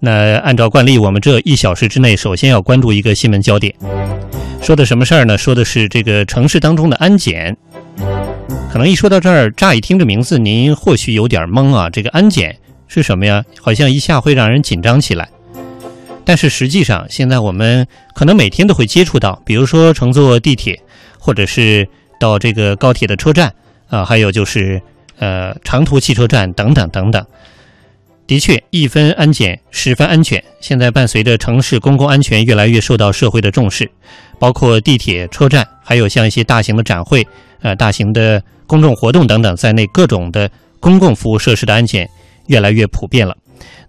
[0.00, 3.74] 那按照惯例，我们这一小时之内，首先要关注一个新闻焦点。
[4.62, 5.36] 说的什么事儿呢？
[5.36, 7.56] 说的是这个城市当中的安检。
[8.70, 11.90] 可能一说到这儿，乍一听这名字，您或许有点懵啊。
[11.90, 12.56] 这个安检
[12.86, 13.42] 是什么呀？
[13.60, 15.28] 好像一下会让人紧张起来。
[16.24, 20.78] 但是实际上，现在我们可能每天都会接触到，比如说乘坐地铁，
[21.18, 21.88] 或者是
[22.20, 23.52] 到这个高铁的车站
[23.88, 24.80] 啊，还有就是
[25.18, 27.24] 呃长途汽车站等等等等。
[28.28, 30.44] 的确，一分安检，十分安全。
[30.60, 33.90] 现在伴随着城市公共安全越来越受到社会的重视，
[34.38, 37.26] 包括地铁、车站，还有像一些大型的展会、
[37.62, 42.06] 呃大型的公众活动等等在内，各种的公共服务设施的安检
[42.48, 43.34] 越来越普遍了。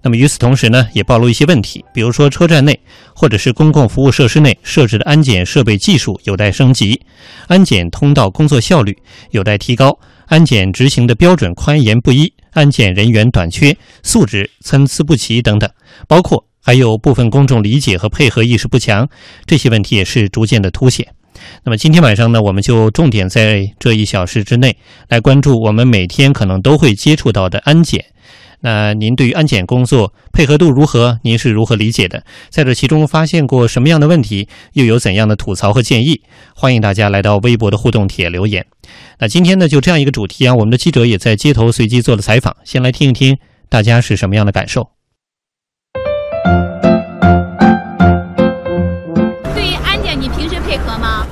[0.01, 2.79] 那么与此同时呢，也暴露一些问题，比如说车站内
[3.13, 7.01] 或者是公共服务设施内设置的安检设备技术有待升级，
[7.47, 8.97] 安检通道工作效率
[9.31, 12.31] 有待提高，安检执行的标准宽严不一。
[12.51, 15.69] 安检人员短缺、素质参差不齐等等，
[16.07, 19.07] 包括还有部分公众理解和配合意识不强，
[19.45, 21.07] 这些问题也是逐渐的凸显。
[21.63, 24.75] 那么今天晚上呢，我们就重点在这一小时之内
[25.07, 28.03] 来关注我们每天可能都会接触到的安检。
[28.61, 31.19] 那您对于安检工作配合度如何？
[31.23, 32.23] 您是如何理解的？
[32.49, 34.47] 在这其中发现过什么样的问题？
[34.73, 36.21] 又有怎样的吐槽和建议？
[36.55, 38.65] 欢迎大家来到微博的互动帖留言。
[39.19, 43.37] 那今天呢，就这样一个主题啊，我们的记者也在街头随机做了采访，先来听一听
[43.69, 44.89] 大家是什么样的感受。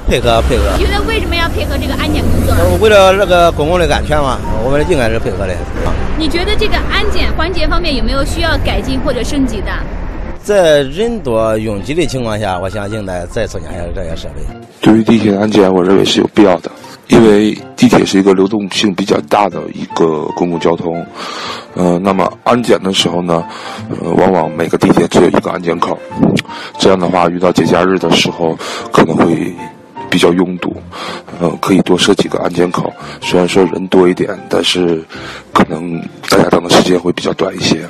[0.07, 0.63] 配合配合。
[0.77, 2.77] 你觉得为什么要配合这个安检工作？
[2.81, 5.53] 为了那个公共的安全嘛，我们应该是配合的。
[6.17, 9.71] 你觉得这个安检环节方面有没有需要改进或者升级的？
[10.41, 14.41] 在人多拥挤的情况下，我相信呢，再增加一下这些设备。
[14.79, 16.71] 对于地铁安检，我认为是有必要的，
[17.09, 21.05] 因为地铁是一个流动性比较大的一个公共交通。
[21.75, 23.43] 呃，那么安检的时候呢，
[23.89, 25.99] 呃，往往每个地铁只有一个安检口，
[26.79, 28.57] 这样的话，遇到节假日的时候
[28.91, 29.53] 可能会。
[30.09, 30.75] 比较拥堵，
[31.39, 32.91] 呃，可以多设几个安检口。
[33.21, 35.03] 虽然说人多一点，但是
[35.53, 37.85] 可能大家等的时间会比较短一些。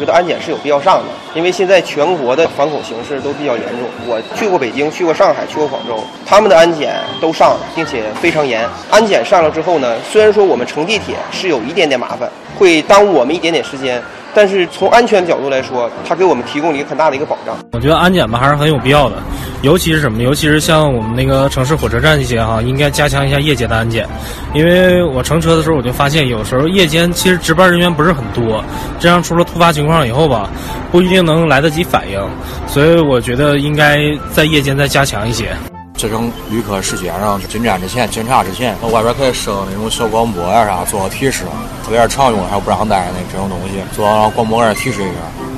[0.00, 3.80] 觉得安检是有必要上的，因为现在全国的反恐形势都比较严重。
[4.06, 8.66] 我去过北京，去过上海，去过广州，他们的安检都上了，并且非常严。
[8.90, 14.02] 安检上了之后呢，虽然说我们乘地铁是有一点点麻烦，会耽误我们一点点时间。
[14.32, 17.56] 但是从安全角度来说，它给我们提供了一个很大的一个保障。
[17.72, 19.16] 我觉得安检吧还是很有必要的，
[19.62, 20.22] 尤其是什么？
[20.22, 24.06] 尤其是像我们那个城市火车站这些哈，应该加强一下夜间的安检。
[24.54, 28.62] 因为我乘车的时候，我就发现有时候夜间其实值班人员不是很多，
[29.00, 30.48] 这样除了突发情况上以后吧，
[30.90, 32.20] 不一定能来得及反应。
[32.66, 33.98] 所以我觉得应该
[34.32, 35.56] 在夜间再加强一些。
[35.94, 41.44] 这种旅客时间上进站之前、检查之前，外边可以设那种小广播呀啥，做个提示。
[41.84, 45.12] 特别常用还有不让带那这种东西，做好广播给提示一下，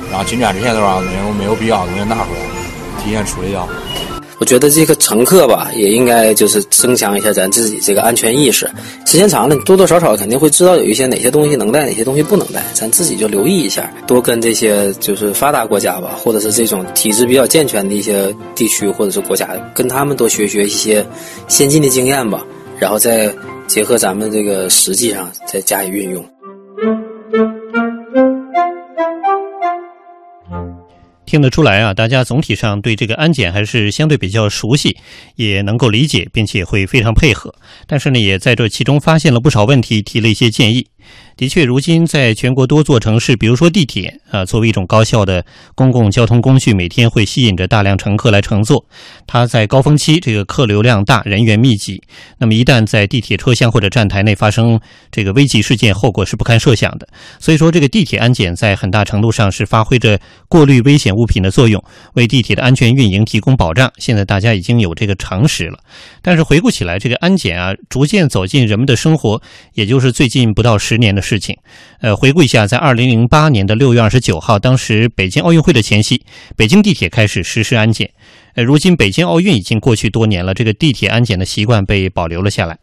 [0.09, 3.65] 然后进站之前都让那种没有必要的东西拿出来，提前处理掉。
[4.39, 8.69] 我觉得这个乘客吧，也应该就是增强一下咱自己这个安全意识。
[9.05, 13.91] 时间长了，你多多少少肯定会知道有一些哪些东西能带，哪些东西不能带，咱自己就留意一下。
[14.07, 21.05] 多跟这些就是发达国家吧，或者是这种体制比较健全的一些地区或者是国家，跟他们多学学一些
[21.47, 22.45] 先进的经验吧，
[22.79, 23.33] 然后再
[23.67, 26.25] 结合咱们这个实际上再加以运用。
[31.25, 34.97] 听得出来啊，大家总体上对这个安检还是相对比较熟悉，
[35.35, 37.53] 也能够理解，并且会非常配合。
[37.87, 40.87] 但是呢，也在这其中发现了不少问题，提了一些建议。
[41.35, 48.85] 的确，如今在全国多座城市，比如说地铁啊，作为一种高效的公共交通工具，每天会吸引着大量乘客来乘坐。
[49.25, 52.03] 它在高峰期，这个客流量大，人员密集。
[52.37, 54.79] 那么一旦在地铁车厢或者站台内发生
[55.11, 57.07] 这个危急事件，后果是不堪设想的。
[57.39, 61.83] 所以说，这个地铁安检在很大程度上是发挥着过滤危险物品的作用，
[62.13, 63.91] 为地铁的安全运营提供保障。
[63.97, 65.79] 现在大家已经有这个常识了。
[66.21, 69.41] 但是回顾起来，这个安检啊，逐渐走进人们的生活，
[69.73, 71.22] 也就是最近不到十年的。
[71.23, 71.57] 事情，
[72.01, 76.21] 呃，回顾一下，在二零零八年的六月二十九号，当时北京奥运会的前夕，
[76.55, 78.07] 北京地铁开始实施安检。
[78.55, 82.77] 呃，如今北京奥运已经过去多年了，这个地铁安检的习惯被保留了下来。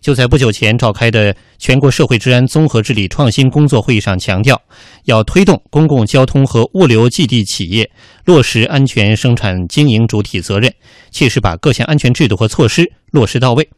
[0.00, 4.62] 就在不久前召开的全国社会治安综合治理创新工作会议上，强调
[5.06, 7.90] 要推动公共交通和物流基地企业
[8.24, 10.72] 落实安全生产经营主体责任，
[11.10, 13.68] 切实把各项安全制度和措施落实到位。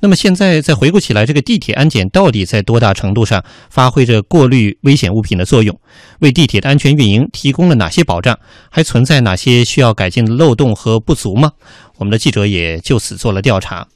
[0.00, 5.78] 那么现在再回顾起来，这个地铁安检到底在多大程度上发挥着过滤危险物品的作用？
[6.20, 8.38] 为地铁的安全运营提供了哪些保障？
[8.70, 11.52] 还存在哪些需要改进的漏洞和不足吗？
[11.96, 13.88] 我们的记者也就此做了调查。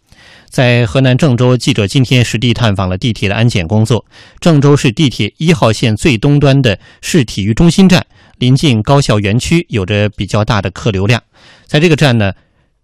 [0.49, 4.05] 在河南郑州，记者今天实地探访了地铁的安检工作。
[4.41, 8.05] 郑州市地铁一号线最东端的市体育中心站
[8.39, 11.23] 临近高校园区，有着比较大的客流量。
[11.67, 12.33] 在这个站呢，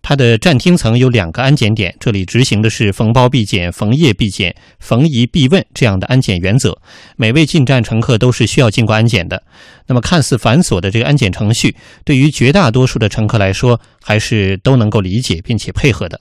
[0.08, 6.78] 它的站厅层有两个安检点，这里执行的是逢包必检、逢夜必检、逢疑必问这样的安检原则。
[7.16, 9.42] 每位进站乘客都是需要经过安检的。
[9.88, 11.74] 那么看似繁琐的这个安检程序，
[12.04, 16.20] 对于绝大多数的乘客来说，还是都能够理解并且配合的。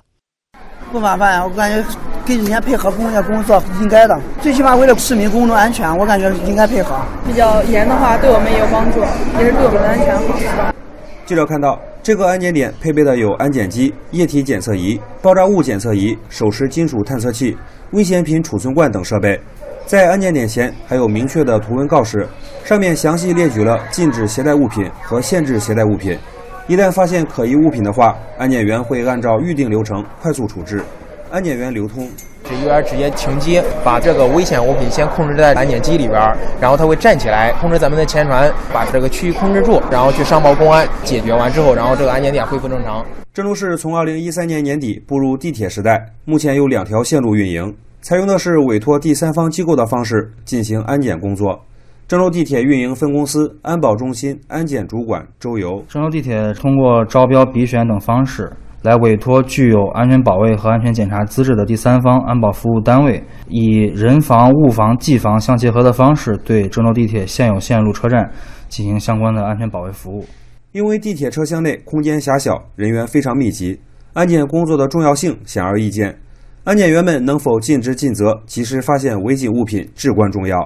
[0.92, 1.88] 不麻烦，我感觉
[2.26, 7.00] 跟人家配合工业工作应该的，最起码为了市民公众安全，我感觉应该配合。
[7.28, 9.02] 比较严的话，对我们也有帮助，
[9.38, 10.74] 也是对我们的安全好。
[11.28, 11.80] 记者看到。
[12.06, 17.58] 这个安检点配备的有安检机、液体检测仪、爆炸物检测仪、手持金属探测器、
[17.94, 19.42] 危险品储存罐等设备。
[19.88, 22.28] 在安检点前还有明确的图文告示，
[22.64, 26.16] 上面详细列举了禁止携带物品和限制携带物品。
[26.68, 30.84] 一旦发现可疑物品的话，安检员会按照预定流程快速处置。
[31.36, 32.08] 安检员刘通。
[32.46, 36.18] 职员直接停机，把这个危险物品先控制在安检机里边，
[36.62, 40.88] 然后他会站起来控制咱们的前船，把这个区域控制住，然后去上报公安。
[41.04, 43.06] 解决完之后，然后这个安检点恢复正常。
[43.34, 51.60] 郑州市从二零一三年年底步入地铁时代，目前有两条线路运营，采用的是委托第三方机构的方式进行安检工作。
[52.08, 58.50] 郑州地铁运营分公司安保中心安检主管周游：郑州地铁通过招标、比选等方式。
[58.86, 68.32] 来委托具有安全保卫和安全检查资质的第三方安保服务单位，以人防、物防、技防相结合的方式，对郑州地铁现有线路车站
[68.70, 70.24] 进行相关的安全保卫服务。
[70.72, 73.80] 因为地铁车厢内空间狭小，人员非常密集，
[74.14, 76.16] 安检工作的重要性显而易见。
[76.64, 80.60] 安检员们能否尽职尽责、及时发现违禁物品至关重要。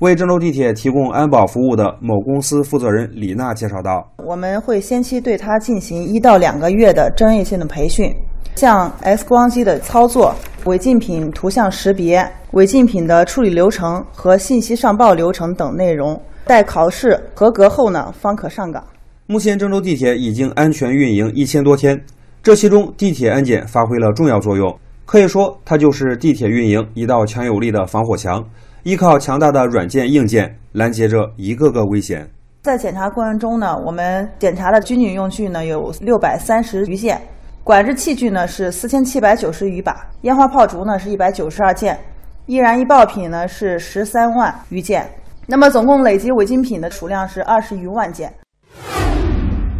[0.00, 8.14] 为郑州地铁提供安保服务的某公司负责人李娜介绍道：“我们会先期对它进行一到两个月的专业性的培训，
[8.56, 10.34] 像 X 光机的操作、
[10.66, 16.20] 违禁品图像识别、违禁品的处理流程和信息上报流程等内容。
[16.44, 18.84] 待考试合格后呢，方可上岗。”
[19.26, 21.98] 目前，郑州地铁已经安全运营一千多天，
[22.42, 28.44] 这其中地铁安检发挥了重要作用，可以说它就是地铁运营一道强有力的防火墙。
[28.86, 32.24] 依靠强大的软件硬件拦截着一个个危险。
[32.62, 37.20] 在检查过程中呢，我们检查的军警用具呢有六百三十余件，
[37.64, 41.98] 管制器具呢是四千七百九十余把，烟花炮竹呢是一百九十二件，
[42.46, 45.04] 易燃易爆品呢是十三万余件。
[45.48, 48.32] 那么总共累计违禁品的数量是二十余万件。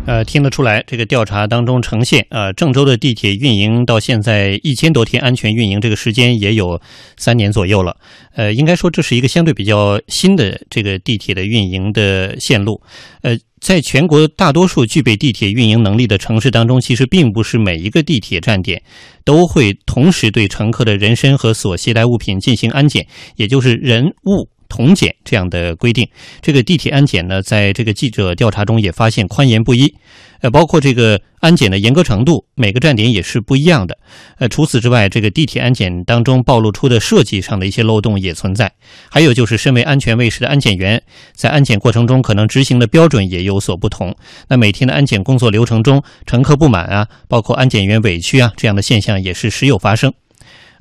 [0.06, 6.80] 呃，听得出来，这个调查当中呈现，呃，郑州的地铁运营到现在一千多天安全运营，这个时间也有
[7.16, 7.96] 三年左右了。
[8.36, 12.80] 呃，应该说这是一个相对比较新的这个地铁的运营的线路。
[13.22, 18.80] 呃，在全国大多数具备地铁运营能力的城市当中，其实并不是每一个地铁站点
[19.24, 23.04] 都会同时对乘客的人身和所携带物品进行安检，
[23.34, 24.48] 也就是人物。
[24.68, 26.08] 同检这样的规定，
[26.40, 29.94] 这个地铁安检呢，在这个记者调查中也发现宽严不一，
[30.40, 33.96] 呃，包括这个安检的严格程度，每个站点也是不一样的。
[34.38, 38.72] 呃，除此之外，这个地铁安检当中暴露出的设计上的一些漏洞也存在。
[39.10, 41.02] 还有就是，身为安全卫士的安检员，
[41.34, 44.14] 在安检过程中可能执行的标准也有所不同。
[44.48, 50.12] 那每天的安检工作流程中，乘客不满啊，包括安检员委屈啊，这样的现象也是时有发生。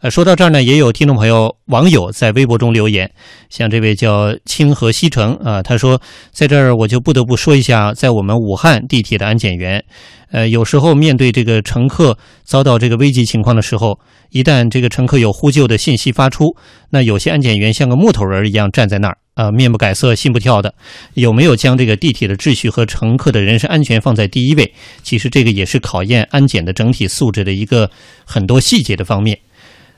[0.09, 3.09] 说到这儿呢，也有听众朋友、网友在微博中留言，
[3.49, 5.99] 像这位叫清河西城啊，他说，
[6.31, 9.83] 在这儿我就不得不说一下，在我们武汉地铁的安检员，
[10.31, 16.55] 呃，有时候面对这个乘客遭到这个危急情况的时候，一旦这个乘客有呼救的信息发出，
[16.91, 20.75] 那有些安检员像个木头人一样站在那儿啊，面不改色心不跳的，
[21.15, 24.71] 有没有将这个地铁的秩序和乘客的人身安全放在第一位？
[25.01, 27.89] 其实这个也是考验安检的整体素质的一个
[28.23, 29.39] 很多细节的方面。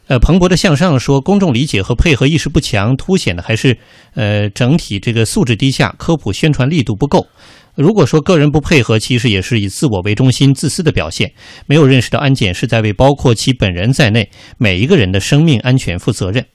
[0.07, 3.77] 呃，蓬勃的向上说，公众理解和配合意识不强，凸显的还是
[4.13, 7.27] 呃整体这个素质低下，科普宣传力度不够。
[7.75, 11.33] 如果说个人不配合，其实也是以自我为中心、自私的表现，
[11.65, 16.45] 没有认识到安检是在为包括其本人在内每一个人的生命安全负责任。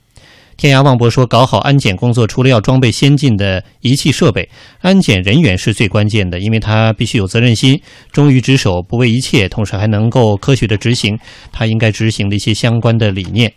[0.63, 4.49] 天涯望博说：“搞好安检工作，除了要装备先进的仪器设备，
[4.81, 11.19] 安检人员是最关键的，因为他必须有责任心，忠于职守，不畏一切，同时还能够科学的执行
[11.51, 13.53] 他应该执行的一些相关的理念。”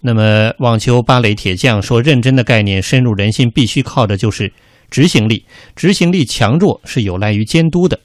[0.00, 4.50] 那么，网球芭蕾铁匠说：“认真的概念深入人心，必须靠的就是
[4.90, 5.44] 执行力。
[5.76, 8.00] 执行力强弱是有赖于监督的。”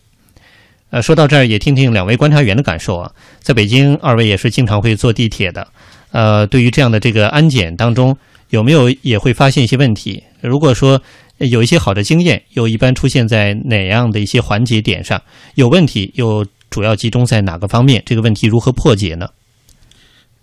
[0.91, 3.09] 呃，说到这儿，也听听两位观察员的感受啊。
[3.39, 5.65] 在北京，二位也是经常会坐地铁的。
[6.11, 8.15] 呃，对于这样的这个安检当中，
[8.53, 10.23] 有没有也会发现一些问题？
[10.39, 11.01] 如果说
[11.39, 15.19] 有一些好的经验，又一般出现在哪样的一些环节点上？
[15.55, 18.03] 有问题又主要集中在哪个方面？
[18.05, 19.27] 这个问题如何破解呢？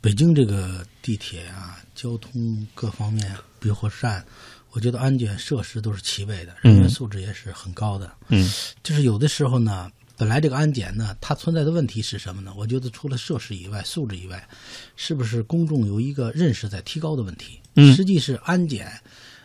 [0.01, 3.25] 北京这个地铁啊，交通各方面，
[3.61, 4.25] 比如说站，
[4.73, 8.11] 我觉得安检设施都是齐备的，嗯人员素质也是很高的。
[8.31, 8.51] 嗯，
[8.83, 12.53] 就是有的时候呢，本来这个安检呢，它存在的问题是什么呢？
[12.57, 14.49] 我觉得除了设施以外，素质以外，
[14.97, 17.60] 是不是公众有一个认识在提高的问题？
[17.75, 18.91] 嗯实际是安检，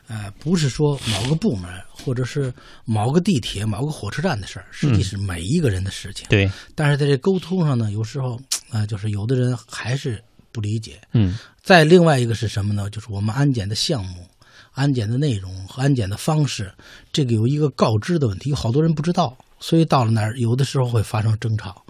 [0.07, 2.53] 呃，不是说某个部门或者是
[2.85, 6.25] 某个地铁、某个火车站的事儿，实际是每一个人的事情。
[6.29, 8.35] 对，但是在这沟通上呢，有时候
[8.69, 10.99] 啊、 呃就是有的人还是不理解。
[11.13, 12.89] 嗯再另外一个是什么呢？
[12.89, 14.27] 就是我们安检的项目、
[14.73, 16.71] 安检的内容和安检的方式，
[17.11, 21.84] 这个有一个告知的问题，有好多人不知道，所以到了那儿，有的时候会发生争吵。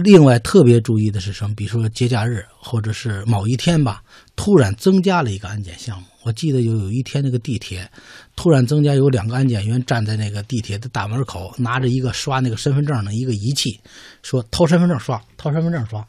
[0.00, 1.56] 另外特别注意的是什么？
[1.56, 4.00] 比如说节假日或者是某一天吧，
[4.36, 6.06] 突然增加了一个安检项目。
[6.22, 7.90] 我记得有有一天那个地铁
[8.36, 13.80] 突然增加有两个安检员站在那个地铁的大门口，拿着一个刷那个身份证的一个仪器，
[14.22, 16.06] 说掏身份证刷，掏身份证刷。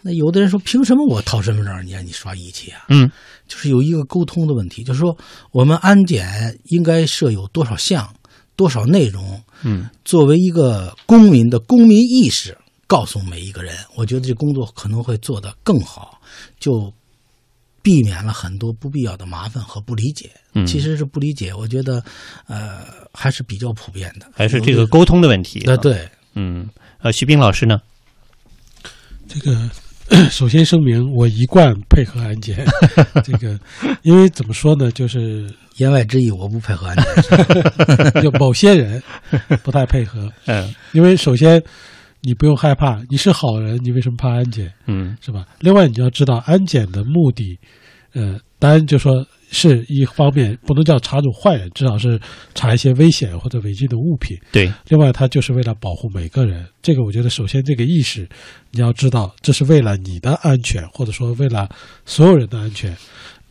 [0.00, 2.86] 那有的人说，凭什么我掏身份证，你让你刷仪器啊？
[2.88, 3.10] 嗯，
[3.46, 5.14] 就是有一个沟通的问题，就是说
[5.50, 8.08] 我们安检应该设有多少项、
[8.56, 12.56] 多少内容，嗯，作为一个公民的公民意识，
[12.88, 16.20] 告诉每一个人，我觉得这工作可能会做得更好，
[16.58, 16.92] 就
[17.82, 20.30] 避免了很多不必要的麻烦和不理解。
[20.54, 22.02] 嗯其实是不理解，我觉得
[22.48, 22.80] 呃
[23.12, 25.60] 还是比较普遍的，还是这个沟通的问题。
[25.66, 26.68] 呃对，嗯，
[27.00, 27.78] 呃，徐斌老师呢？
[29.28, 29.70] 这个
[30.32, 32.66] 首先声明，我一贯配合安检。
[33.22, 33.60] 这个，
[34.02, 39.02] 因为怎么说呢，就是言外之意，我不配合安检， 就某些人
[39.62, 40.32] 不太配合。
[40.46, 41.62] 嗯，因为首先
[42.20, 44.72] 你不用害怕，你是好人，你为什么怕安检？
[44.86, 45.46] 嗯，是吧？
[45.60, 47.58] 另外，你要知道安检的目的，
[48.12, 52.20] 呃，当然就说是一方面不能叫查处坏人，至少是
[52.54, 54.36] 查一些危险或者违禁的物品。
[54.52, 56.66] 对，另外，它就是为了保护每个人。
[56.82, 58.28] 这个我觉得，首先这个意识
[58.72, 61.68] 你要知道，这是为了你的安全，或者说为了
[62.04, 62.96] 所有人的安全。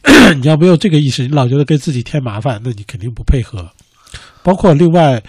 [0.40, 3.70] 你要没有这个意识，你老觉得给自己添麻烦，那你肯定不配合。
[4.42, 5.22] 包括另外，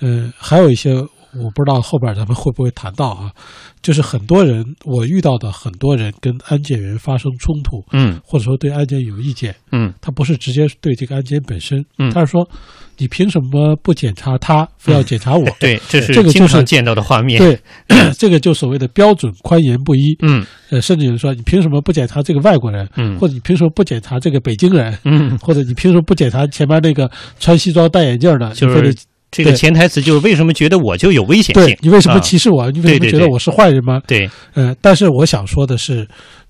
[0.00, 0.92] 呃，还有一些
[1.42, 3.30] 我不知道后边咱们会不会谈到啊，
[3.82, 12.10] 就是很多人我遇到的很多人跟安检员发生冲突，嗯，或者说对安检有意见，嗯，他不是直接对这个安检本身，嗯。
[12.10, 12.48] 他是说
[12.98, 15.46] 你凭什么不检查他，非要检查我？
[15.60, 17.38] 对这是这个就是经常见到的画面。
[17.38, 17.58] 对，
[18.18, 23.18] 这个就所谓的标准宽严不一，嗯，呃，甚至有人说你凭什么不检查这个外国人，嗯。
[23.18, 28.52] 或者你凭什么不检查这个北京人，嗯，或者你凭什么不检查前面那个穿西装戴眼镜的？
[28.54, 28.94] 就是
[29.44, 31.54] 这个潜台词就是为什么觉得我就有危险性？
[31.54, 32.70] 对你为什么啊歧视我？
[32.70, 34.00] 你为什么觉得我是坏人吗？
[34.06, 36.06] 对，呃，但是我想说的是，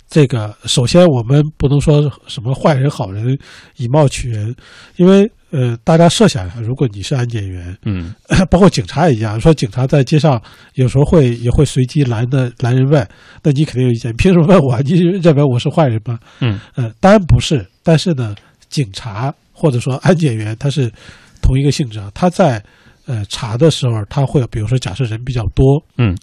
[0.08, 3.36] 这个首先我们不能说什么坏人好人
[3.76, 4.54] 以貌取人，
[4.96, 8.12] 因为呃，大家设想一下，如果你是安检员，嗯，
[8.50, 10.40] 包括警察也一样，说警察在街上
[10.74, 13.06] 有时候会也会随机拦的拦人问，
[13.42, 14.78] 那你肯定有意见，凭什么问我？
[14.82, 16.18] 你认为我是坏人吗？
[16.40, 18.34] 嗯，呃，当然不是，但是呢，
[18.68, 20.90] 警察或者说安检员他是
[21.46, 22.60] 同一个性质啊，他在
[23.06, 26.16] 呃查的时候，他会比如说假设人比较多，嗯，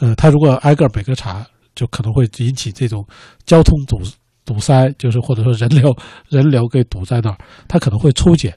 [0.00, 1.46] 呃，他如果挨个每个查，
[1.76, 3.06] 就可能会引起这种
[3.44, 4.00] 交通堵
[4.44, 5.96] 堵塞，就是或者说人流
[6.28, 8.52] 人流给堵在那儿，他可能会抽检。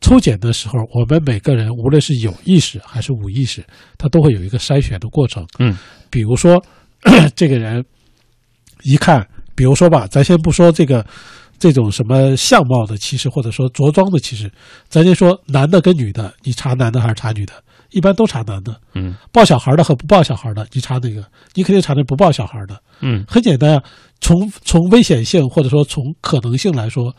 [0.00, 3.64] 抽检的时候，我们每个人无论是有意识还是无意识，
[3.96, 5.46] 他都会有一个筛选的过程。
[5.60, 5.76] 嗯，
[6.10, 6.62] 比如说
[7.34, 7.84] 这个人
[8.82, 11.04] 一看，比如说吧，咱先不说这个
[11.62, 14.50] 这种什么相貌的歧视，或者说着装的歧视，
[14.88, 17.52] 咱就说男的跟女的，你查男的还是查女的？
[17.90, 18.74] 一般都查男的。
[18.96, 21.24] 嗯抱小孩的和不抱小孩的，你查哪个？
[21.54, 22.76] 你肯定查那不抱小孩的。
[23.00, 23.82] 嗯很简单啊，
[24.20, 27.14] 从从危险性或者说从可能性来说，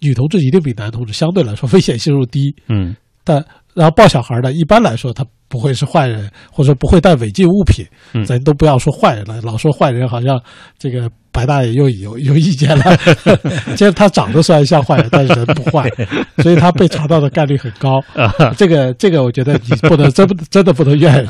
[0.00, 2.54] 女同志一定比男同志相对来说危险系数低。
[2.68, 3.42] 嗯，但
[3.76, 7.86] 然后抱小孩的，一般来说他不会是坏人，或者说不会带违禁物品。
[8.14, 10.40] 嗯咱都不要说坏人了，老说坏人好像
[10.78, 12.84] 这个白大爷又有 有意见了。
[13.76, 15.88] 其实他长得虽然像坏人，但是人不坏，
[16.42, 18.02] 所以他被查到的概率很高。
[18.56, 21.26] 这个这个，我觉得你不能真不真的不能怨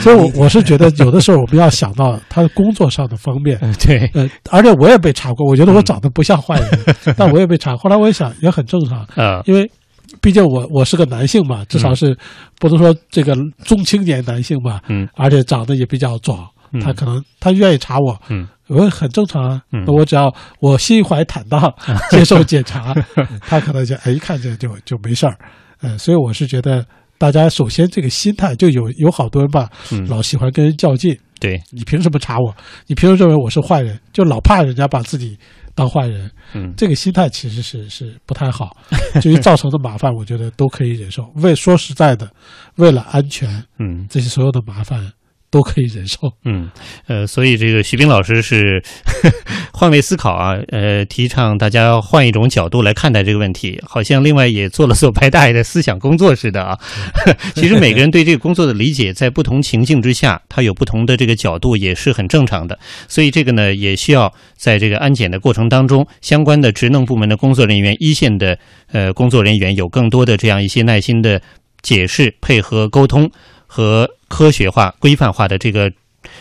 [0.00, 3.58] 所以我，我是觉得有的时候我们要想到他工作上的方面。
[3.78, 7.76] 对，呃，而且我也被查过，我觉得我长得不像坏人，但我也被查。
[7.76, 9.70] 后来我也想，也很正常啊，因为
[10.20, 12.16] 毕竟我我是个男性嘛，至少是
[12.58, 16.80] 不能说这个中青年男性吧，嗯，而且长得也比较壮，嗯。
[16.80, 19.84] 他可能他愿意查我，嗯，我很正常啊，嗯。
[19.86, 21.72] 那我只要我心怀坦荡
[22.10, 22.94] 接受检查，
[23.40, 25.36] 他可能就哎一看这就就没事儿，
[25.80, 26.84] 嗯，所以我是觉得
[27.18, 30.06] 大家首先这个心态就有有好多人吧，嗯。
[30.08, 31.60] 老喜欢跟人较劲，对。
[31.70, 32.54] 你凭什么查我？
[32.86, 33.98] 你凭什么认为我是坏人？
[34.12, 35.38] 就老怕人家把自己
[35.74, 38.76] 当坏人，嗯这个心态其实是是不太好。
[39.20, 41.30] 至于造成的麻烦，我觉得都可以忍受。
[41.36, 42.30] 为说实在的，
[42.76, 43.48] 为了安全，
[43.78, 45.12] 嗯，这些所有的麻烦
[45.52, 46.32] 都可以忍受。
[46.46, 46.70] 嗯，
[47.06, 48.82] 呃，所以这个徐冰老师是
[49.72, 56.78] 换位思考啊，呃，提倡大家换一种角度来看待这个问题，好像另外也做了做白大爷的思想工作似的啊。
[57.54, 62.78] 其实每个人对这个工作的理解，在不同情境之下，他有不同的这个角度，也是很正常的。
[63.06, 68.58] 所以这个呢，也需要在这个安检的过程当中，相关的职能部门的工作人员、一线的
[68.90, 71.42] 呃工作人员有更多的这样一些耐心的
[71.82, 73.30] 解释、配合、沟通
[73.72, 75.90] 和科学化、规范化的这个。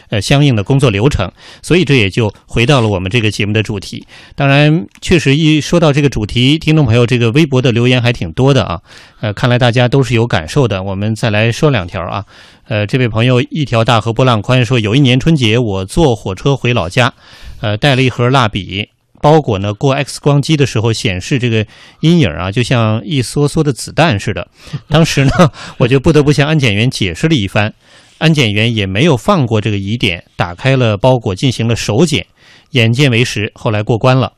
[0.10, 1.32] 呃，相应的工作流程，
[1.64, 4.06] 所以这也就回到了我们这个节目的主题。
[4.36, 8.80] 当然，确实一说到这个主题，听众朋友这个微博的留言还挺多的啊。
[9.22, 10.84] 呃，看来大家都是有感受的。
[10.84, 12.24] 我们再来说两条啊。
[12.68, 17.12] 呃，这位朋友一条大河波浪宽说，有一年春节我坐火车回老家，
[17.62, 18.90] 呃，带了一盒蜡笔，
[19.22, 21.66] 包裹呢过 X 光机的时候显示这个
[22.00, 24.48] 阴影啊，就像一梭梭的子弹似的。
[24.90, 25.32] 当时呢，
[25.78, 27.74] 我就不得不向安检员解释了一番。
[28.18, 32.26] 安检员也没有放过这个疑点，打开了包裹进行了手检，
[32.72, 34.34] 眼见为实，后来过关了。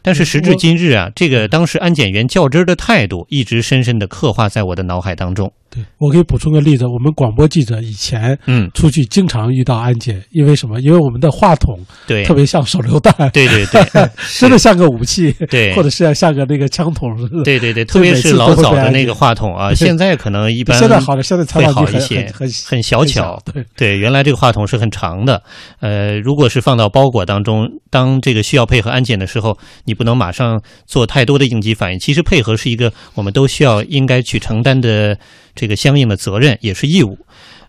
[0.00, 5.52] 但是时至今日啊，这个当时安检员较真儿的态度一直深深的刻画在我的脑海当中。
[5.70, 10.80] 对我可以补充个例子，我们广播记者以前嗯出去经常遇到安检，因为什么？
[10.80, 17.42] 因为我们的话筒对特别像手榴弹，对对 对，真的像个武器，对，或者是像个那个枪筒似的。
[17.42, 23.40] 对对对，特别是老早的那个话筒啊，现在可能一般现在好了，现在采会访好一些，很很小巧。
[23.44, 25.42] 对对，原来这个话筒是很长的，
[25.80, 31.98] 呃，如果是放到包裹当中，当这个需要配合安检的时候，你不能马上做太多的应急反应。
[31.98, 35.18] 其实配合是一个我们都需要应该去承担的
[35.56, 37.18] 这个相应的责任，也是义务。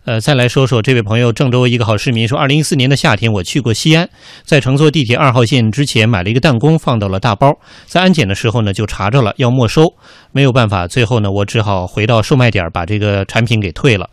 [0.06, 4.08] 呃，再来说说这位朋友，郑州一个好市民说，二零一四年的夏天，我去过西安，
[4.46, 7.52] 在乘坐地铁二号线之前买了一个弹弓，放到了大包，
[7.86, 9.94] 在安检的时候呢，就查着了要没收，
[10.32, 14.10] 没有办法，最后呢，我只好回到售卖点把这个产品给退了。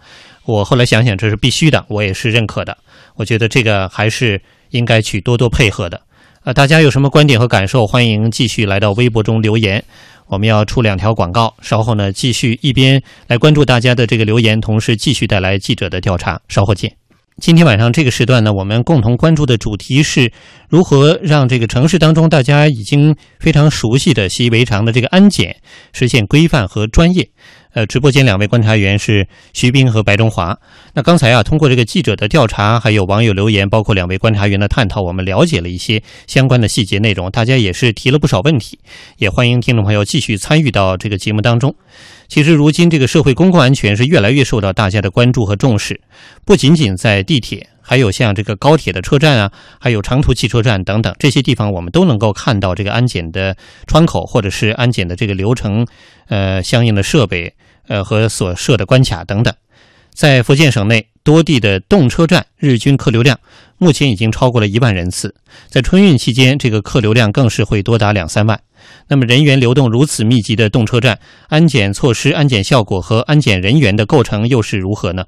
[0.47, 2.77] 我后来想想，这是必须的，我也是认可的。
[3.15, 4.41] 我觉得这个还是
[4.71, 6.01] 应该去多多配合的。
[6.43, 9.83] 呃，大家有什么观点和感受，欢迎继续来到微博中留言。
[10.27, 16.41] 我们要出两条广告，稍后呢继续一边来关注大家的这个留言，同时继续带来记者的调查。
[16.49, 16.97] 稍后见。
[17.41, 20.33] 今天晚上这个时段呢，我们共同关注的主题是
[20.69, 25.57] 如何让这个城市当中大家已经非常熟悉的、习以为常的这个安检
[25.93, 27.29] 实现规范和专业。
[27.75, 30.57] 呃，直播间两位观察员是徐斌和白中华。
[30.95, 37.29] 那刚才啊，通过这个记者的调查，还有网友留言，包括两位观察员的探讨，我们了解了一些相关的细节内容。
[37.33, 38.79] 大家也是提了不少问题，
[39.19, 41.75] 也欢迎听众朋友继续参与到这个节目当中。
[42.29, 46.01] 其实，如今这个社会公共安全是越来越受到大家的关注和重视，
[46.45, 53.57] 不仅仅在地铁，还有像这个高铁的车站啊，还有长途汽车站等等这些地方，我们都能够看到这个安检的
[53.89, 55.87] 窗口，或者是安检的这个流程，
[56.29, 57.53] 呃，相应的设备。
[57.87, 59.55] 呃，和所设的关卡等等，
[60.13, 63.39] 在福建省内多地的动车站日均客流量
[63.79, 65.35] 目前已经超过了一万人次，
[65.69, 68.61] 在春运期间，这个客流量更是会多达两三万。
[69.09, 71.19] 那么，人员流动如此密集的动车站，
[71.49, 75.25] 安检措施、安检效果和安检人员的构成又是如何呢？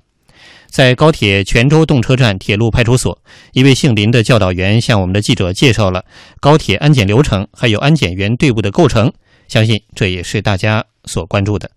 [0.68, 3.18] 在高铁泉州动车站铁路派出所，
[3.52, 6.04] 一位姓林的教导员向我们的记者介绍了
[6.40, 9.12] 高铁安检流程，还有安检员队伍的构成。
[9.48, 11.70] 相信这也是大家所关注的。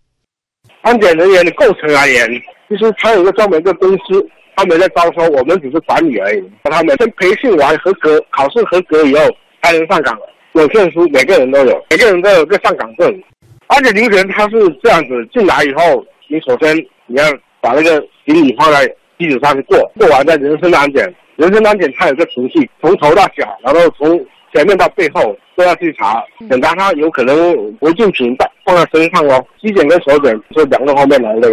[0.81, 2.29] 安检人员的构成而言，
[2.69, 6.43] 其实他有一个专门的公司，他们在招收，我们只是管理而已。
[6.63, 9.21] 他们先培训完合格，考试合格以后
[9.61, 10.17] 才能上岗，
[10.53, 13.23] 有证书，每个人都有，每个人都有个上岗证。
[13.67, 16.75] 安检流程他是这样子，进来以后，你首先
[17.07, 17.23] 你要
[17.61, 18.87] 把那个行李放在
[19.19, 21.13] 机子上去过，过完再人身安检。
[21.35, 29.43] 人身安检它有个程序，从头到脚，然后从前面到背后都要去查，检查他有可能违禁品带放在身上哦。
[29.62, 31.49] 机检跟手检是两个方面来的。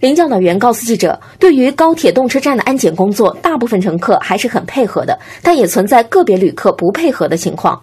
[0.00, 7.80] 林教导员告诉记者，对于高铁动车站的安检工作，大部分乘客还是很配合的，但也存在个别旅客不配合的情况。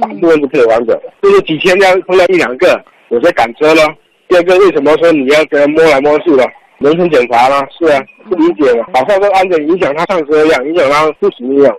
[0.00, 3.82] 大部分不配合完整，就是几千辆碰到一两个，有些赶车了。
[4.28, 6.46] 第二个，为什么说你要跟他摸来摸去的？
[6.78, 11.74] 人身检查了，是啊，不理解了，好像这安检影响他上车一样，影响他出行一样。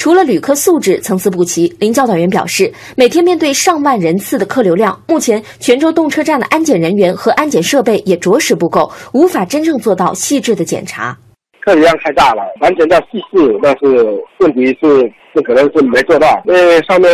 [0.00, 11.14] 除了旅客素质参差不齐，林教导员表示，每天面对上万人次的客流量，目前泉州动车站的安检人员和安检设备也着实不够，无法真正做到细致的检查。
[11.60, 17.10] 客流量太大了，完全到细致，但是问题是这可能是没做到，因为上面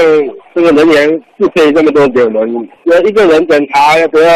[0.55, 4.29] 这个人员不配这么多给我们，要一个人检查要不要？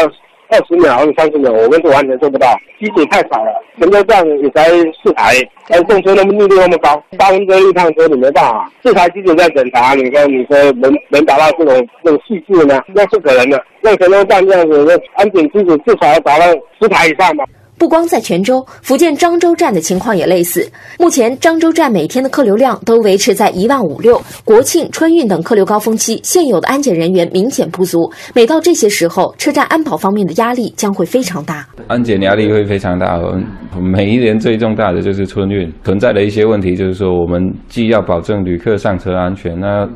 [0.51, 2.45] 二十秒还是三十秒，我们是完全做不到，
[2.77, 3.51] 机子太少了。
[3.79, 4.69] 全车站也才
[5.01, 5.33] 四台，
[5.69, 8.69] 但动车那么密度那么高，八分钟一趟车你没办法。
[8.83, 12.83] 四台机子在检查，你说你说能能达到这种这种细致吗？
[12.93, 13.63] 那是可能的。
[13.81, 16.45] 那泉州站这样子，那安检机子至少要达到
[16.81, 17.45] 十台以上吧。
[17.81, 20.69] 不光在泉州，福建漳州站的情况也类似。
[20.99, 27.97] 目前漳州站每天的客流量都维持在一万五六，国庆、春运等客流高峰期，现有的安检人员明显不足。
[28.35, 31.67] 每到这些时候，车站安保方面的压力将会非常大。
[31.87, 33.19] 安检压力会非常大。
[33.81, 39.89] 每一年最重大的就是春运，存在的一些问题就是说，我们既要保证旅客上车安全，那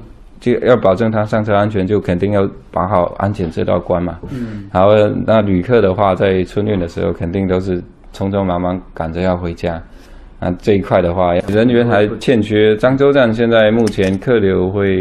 [0.46, 4.20] 就要保证他上车安全，就肯定要把好安检这道关嘛。
[4.32, 4.70] 嗯。
[4.72, 4.94] 然后，
[5.26, 7.82] 那旅客的话，在春运的时候，肯定都是
[8.14, 9.82] 匆匆忙忙赶着要回家。
[10.40, 12.76] 那这一块的话，人员还欠缺。
[12.76, 15.00] 漳州站现在目前客流会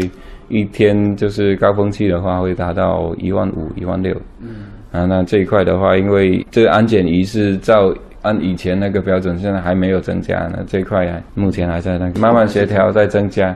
[0.49, 4.15] 一天就是高峰期的话，会达到一万五、一万六。
[4.41, 4.47] 嗯。
[4.91, 10.63] 啊，那这一块的话，因为这个安检仪是照按以前那个标准，现在还没有增加呢。
[10.65, 13.55] 这一块目前还在那个慢慢协调，在增加。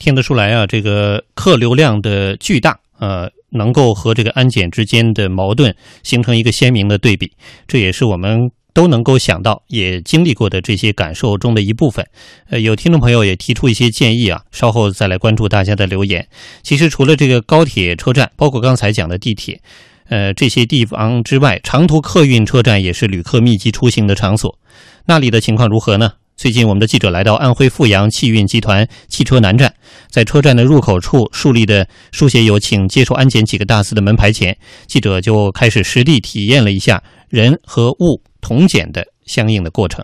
[0.00, 7.30] 听得出来啊，这个客流量的巨大，呃，能够和这个安检之间的矛盾形成一个鲜明的对比。
[7.68, 12.04] 这也是我们都能够想到、也经历过的这些感受中的一部分。
[12.48, 16.26] 呃，有听众朋友也提出一些建议啊，稍后再来关注大家的留言。
[16.62, 19.60] 其实除了这个高铁车站，包括刚才讲的地铁，
[20.08, 24.58] 呃，这些地方之外，长途客运车站也是旅客密集出行的场所。
[25.04, 26.12] 那里的情况如何呢？
[26.40, 29.74] 最近，我们的记者来到安徽阜阳汽运集团汽车南站，
[30.08, 40.02] 在车站的入口处树立的书写有“请接受安检”几个大字的门牌前，记者就开始实地体验了一下人和物同检的相应的过程。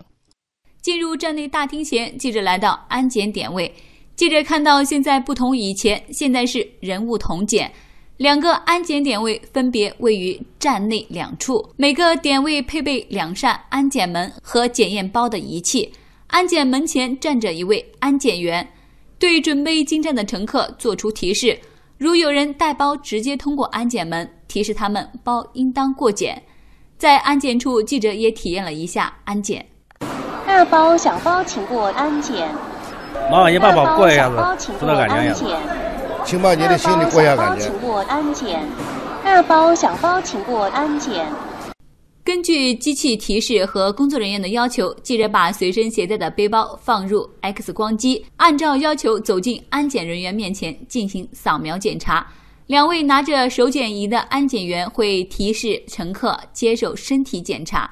[0.79, 3.73] 进入站内大厅前，记者来到安检点位，
[4.15, 7.71] 记者看到现在不同以前，现在是人物同检。
[8.17, 15.91] 两个安检点位分别位于站内两处，每个点位配备两扇安检门和检验包的仪器。
[16.27, 18.67] 安检门前站着一位安检员，
[19.17, 21.57] 对准备进站的乘客做出提示：
[21.97, 26.41] 如有人带包直接通过安检门，提示他们包应当过检。
[26.97, 29.65] 在安检处，记者也体验了一下安检。
[30.45, 32.49] 大包小包请过安检。
[33.31, 34.35] 麻烦你把包过一下子，
[34.79, 35.59] 知道感觉呀？
[36.25, 37.63] 请把你的行李过一下感觉。
[37.63, 38.61] 请过安检。
[39.23, 41.25] 大包小包请过安检。
[42.27, 52.27] 根据机器提示和工作人员的要求，记者把随身携带的背包放入 X 光机，按照要求走进安检人员面前进行扫描检查。
[52.65, 57.89] 两位拿着手检仪的安检员会提示乘客接受身体检查。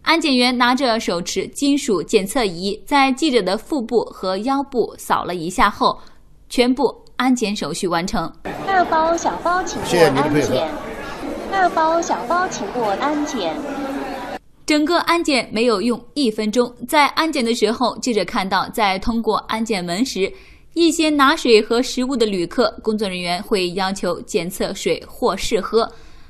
[0.00, 6.00] 安检员拿着手持金属检测仪，在记者的腹部和腰部扫了一下后，
[6.48, 8.32] 全部安检手续完成。
[8.66, 10.93] 二包小包请过安检。
[11.56, 13.54] 二包小包请过安检。
[14.66, 16.74] 整个安检没有用一分钟。
[16.88, 20.30] 在安检的时候，记者看到，在通过安检门时，
[20.74, 25.88] 一些拿水和食物的旅客，工作人员会要求检测水或试喝。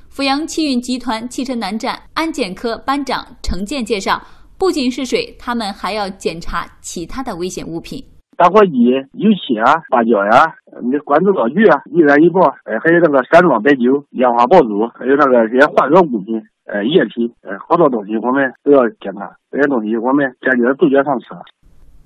[0.09, 4.21] 阜阳汽运集团汽车南站安检科班长程建介绍，
[4.59, 8.01] 不仅是水，他们还要检查其他的危险物品。
[8.37, 8.71] 打火机、
[9.13, 10.45] 油漆啊、芭蕉呀、
[10.83, 19.31] 你管子道具啊、易燃易爆，哎，还有那个散装白酒、烟花爆竹，还有那个这些化学物品、呃，液体，呃，好多东西我们都要检查。
[19.51, 21.35] 这些东西我们坚决杜绝上车。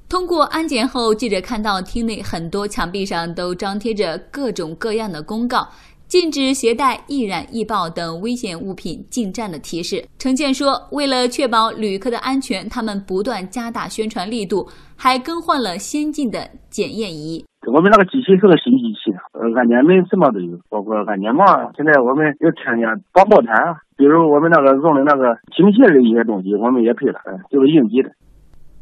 [0.07, 5.67] 通过安检后，记者看到厅内很多墙壁上都张贴着各种各样的公告。
[6.07, 10.03] 禁止携带易燃易爆等危险物品进站的提示。
[10.17, 17.45] 程建说：“为了确保旅客的安全，他们不断加大宣传力度，还更换了先进的检验仪。
[17.67, 21.45] 我们那个机器是个新机器，呃，安检门什么都有，包括安检帽。
[21.75, 23.53] 现在我们又添加防爆毯，
[23.97, 27.19] 比如我们那个用的那个警械的一些东西，我们也配了，
[27.51, 28.09] 就是应急的。”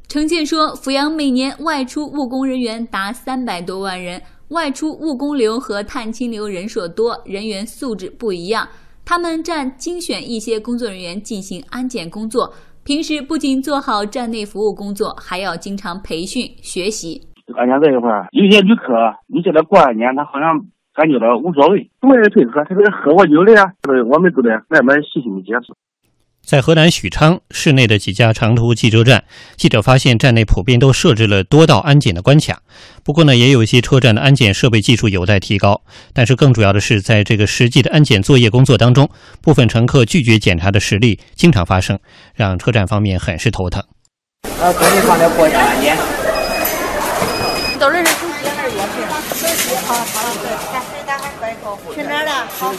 [0.08, 8.66] 程建说：“阜阳每年外出务工人员达三百多万人。”外出务工流和探亲流人数多，人员素质不一样。
[9.04, 12.54] 他们站精选一些工作人员进行安检工作。
[12.86, 17.22] 平时不仅做好站内服务工作，还要经常培训学习。
[17.56, 22.64] 安检这一块儿，有些旅客你叫他过安检，他好像感觉到无所谓，不愿意配合。
[22.66, 23.74] 特别是喝过酒的呀，
[24.12, 25.74] 我们都得慢慢细心的解释。
[26.44, 29.26] 在河南许昌市内的几家长途汽车站，
[29.58, 32.62] 记者发现站内普遍都设置了多道安检的关卡。
[33.04, 35.82] 不过呢，也有一些车站的安检设备技术有待提高。
[36.14, 39.10] 但是更主要的是，在这个实际的安检作业工作当中，
[39.42, 42.00] 部分乘客拒绝检查的实例经常发生，
[42.34, 43.84] 让车站方面很是头疼。
[44.62, 46.17] 啊，恭喜他们过下安检。
[47.78, 48.96] 都认识手机还是钥匙？
[49.36, 50.02] 手机，好，了，
[50.42, 51.94] 对，来，大家过一个。
[51.94, 52.32] 去哪儿了？
[52.58, 52.74] 好。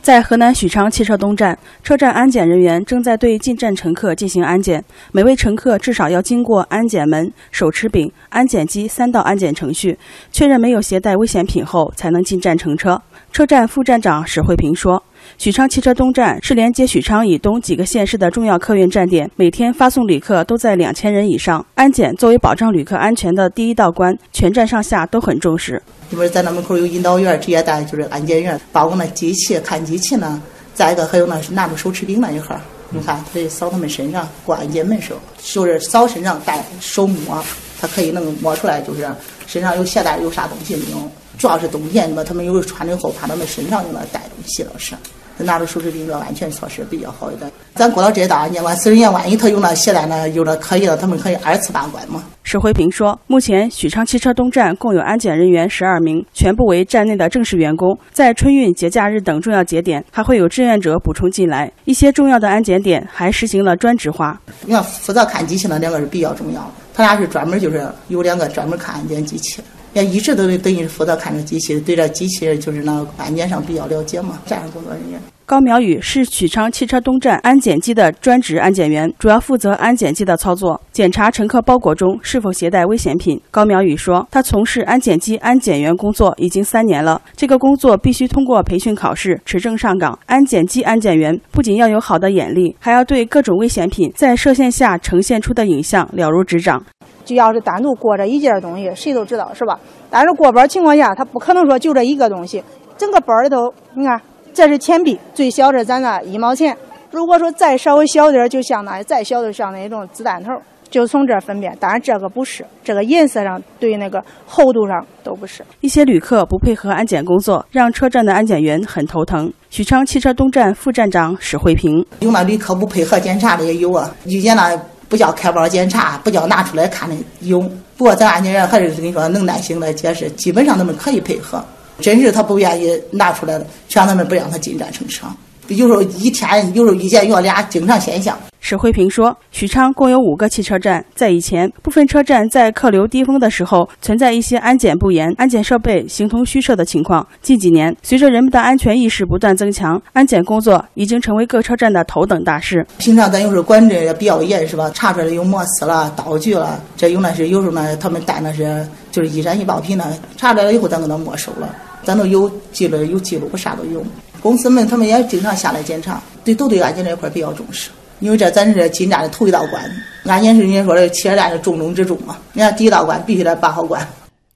[0.00, 4.82] 在河南许昌汽车东站，车站安检人员正在对进站乘客进行安检。
[5.12, 9.98] 每位乘客至少要经过安检门、手持柄、安检机三道安检程序，
[10.30, 13.00] 确认没有携带危险品后，才能进站乘车。
[13.32, 15.02] 车站副站长史慧平说
[15.38, 21.64] ：“许昌汽车东站是连接许昌以东几个县市的重要客运站点，每天发送旅客都在两千人以上。
[21.74, 25.82] 安检作为保障旅客安全的第一道关，全站上下都很重视。
[26.10, 30.40] 因为在那门口有引导员，直接带就是安检员，包括那机器看机器呢。
[30.74, 32.54] 再一个还有那拿着手持柄那一盒，
[32.90, 37.40] 你看可以扫他们身上过安检门时候，就是扫身上带手摸，
[37.80, 39.08] 他可以能摸出来，就是
[39.46, 41.10] 身上有携带有啥东西没有。
[41.38, 44.94] 主要是冬天嘛，他们有穿的厚，怕他们身上有那带东西了是。
[45.36, 47.50] 拿着手持柄，这安全措施比较好一点。
[47.74, 52.22] 咱过了这道安检关，私人员万一他有那携带那有了可以了，他们可以二次把关嘛。
[52.44, 57.98] 石辉平说，目前许昌汽车东站共有安检人员十二名，全部为站内的正式员工。
[58.12, 61.68] 在春运、节假日等重要节点，还会有志愿者补充进来。
[61.84, 64.40] 一些重要的安检点还实行了专职化。
[64.64, 69.60] 你看，负责看机器那两个是比较重要的，他俩是专门就是有两个专门看安检机器。
[69.94, 74.40] 也一直都等于负责看着机器，对这机器就是那个安检上比较了解嘛。
[74.46, 83.38] 站着工作人员高苗宇是许昌汽车东站安检机的专职安检员，主要负责安检机的操作，检查乘客包裹中是否携带危险品。
[83.50, 90.18] 高苗宇说，他从事安检机安检员工作已经三年了，这个工作必须通过培训考试，持证上岗。
[90.24, 96.82] 安检机安检员不仅要有好的眼力，还要对各种危险品在射线下呈现出的影像了如指掌。
[97.22, 99.78] 就要是单独过这一件东西，谁都知道是吧？
[100.08, 102.64] 但是过包情况下，他不可能说就这一个东西，
[102.96, 104.18] 整个包里头，你看，
[104.54, 106.76] 这是钱币，最小的咱那一毛钱。
[107.10, 110.50] 如果说再稍微小点，就相当于再小的像那种子弹头，
[110.88, 111.76] 就从这分辨。
[111.80, 115.64] 当然这个不是，这个颜色上对那个厚度上都不是。
[115.80, 119.52] 一些旅客不配合安检工作，让车站的安检员很头疼。
[119.70, 124.80] 许昌汽车东站副站长史慧平，有那旅客不配合检查的也有啊，遇见那。
[125.06, 127.60] 不叫开包检查，不叫拿出来看的有。
[127.96, 131.62] 不过咱安检员还是跟你说能耐心的解释，基本上他们可以配合。
[132.00, 135.26] 真是他不愿意拿出来了，劝他们不让他进站乘车。
[135.68, 138.36] 有时候一天，有时候一见月俩，经常现象。
[138.60, 147.26] 史慧平说：“许昌共有五个汽车站，在以前，部分车站在客流低峰的时候，存在一些安检不严、安检设备形同虚设的情况。
[147.42, 152.86] 近几年，随着人们的安全意识不断增强，安检工作已经成为各车站的头等大事。
[152.98, 154.90] 平常咱有时候管制也比较严，是吧？
[154.94, 164.04] 查出来有摩丝了、刀具了，这有那是有时候呢，他们带那是就是易燃易爆品呢，查出来了以后，咱给他没收了，咱都有记录，有记录，我啥都有。
[164.40, 167.90] 公司们他们也经常下来检查，对都对安检这一块比较重视。”
[168.20, 169.82] 因为这咱是进站的头一道关，
[170.24, 172.36] 安检是人家说的汽车站的重中之重嘛。
[172.54, 174.06] 人家第一道关必须得把好关。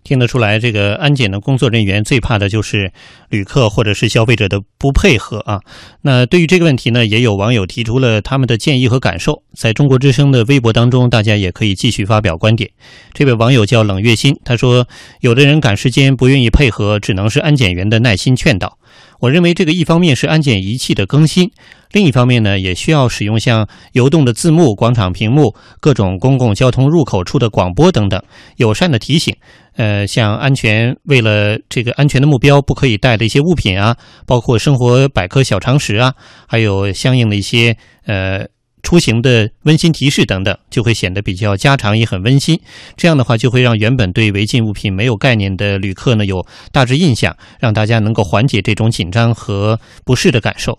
[0.09, 2.91] 听得出来，这个安检的工作人员最怕的就是
[3.29, 5.61] 旅客或者是消费者的不配合啊。
[6.01, 9.43] 那对于这个问题呢，也有网友提出了他们的建议和感受。
[9.55, 12.71] 在中国之声的微博当中，大家也可以继续发表观点。
[13.13, 14.89] 这位网友叫冷月心，他说
[15.21, 18.78] ：“有的人赶时间不愿意配合，只能是安检员的耐心劝导。”
[19.21, 21.51] 我认为这个一方面是安检仪器的更新，
[21.93, 28.23] 另一方面呢，也需要使用像游动的字幕、广场屏幕、各种公共交通入口处的广播等等，
[28.57, 29.35] 友善的提醒。
[29.77, 36.15] 呃，像安全，为了这个安全的目标，不可以带的一些物品啊，包括生活百科小常识啊，
[36.47, 37.77] 还有相应的一些
[38.07, 38.47] 呃。
[38.83, 42.61] 出行的温馨提示等等，就会显得比较家常，也很温馨。
[42.97, 50.79] 这样的话，就会让原本对违禁物品没有概念的旅客呢，有大致印象，让大家能够缓解这种紧张和不适的感受。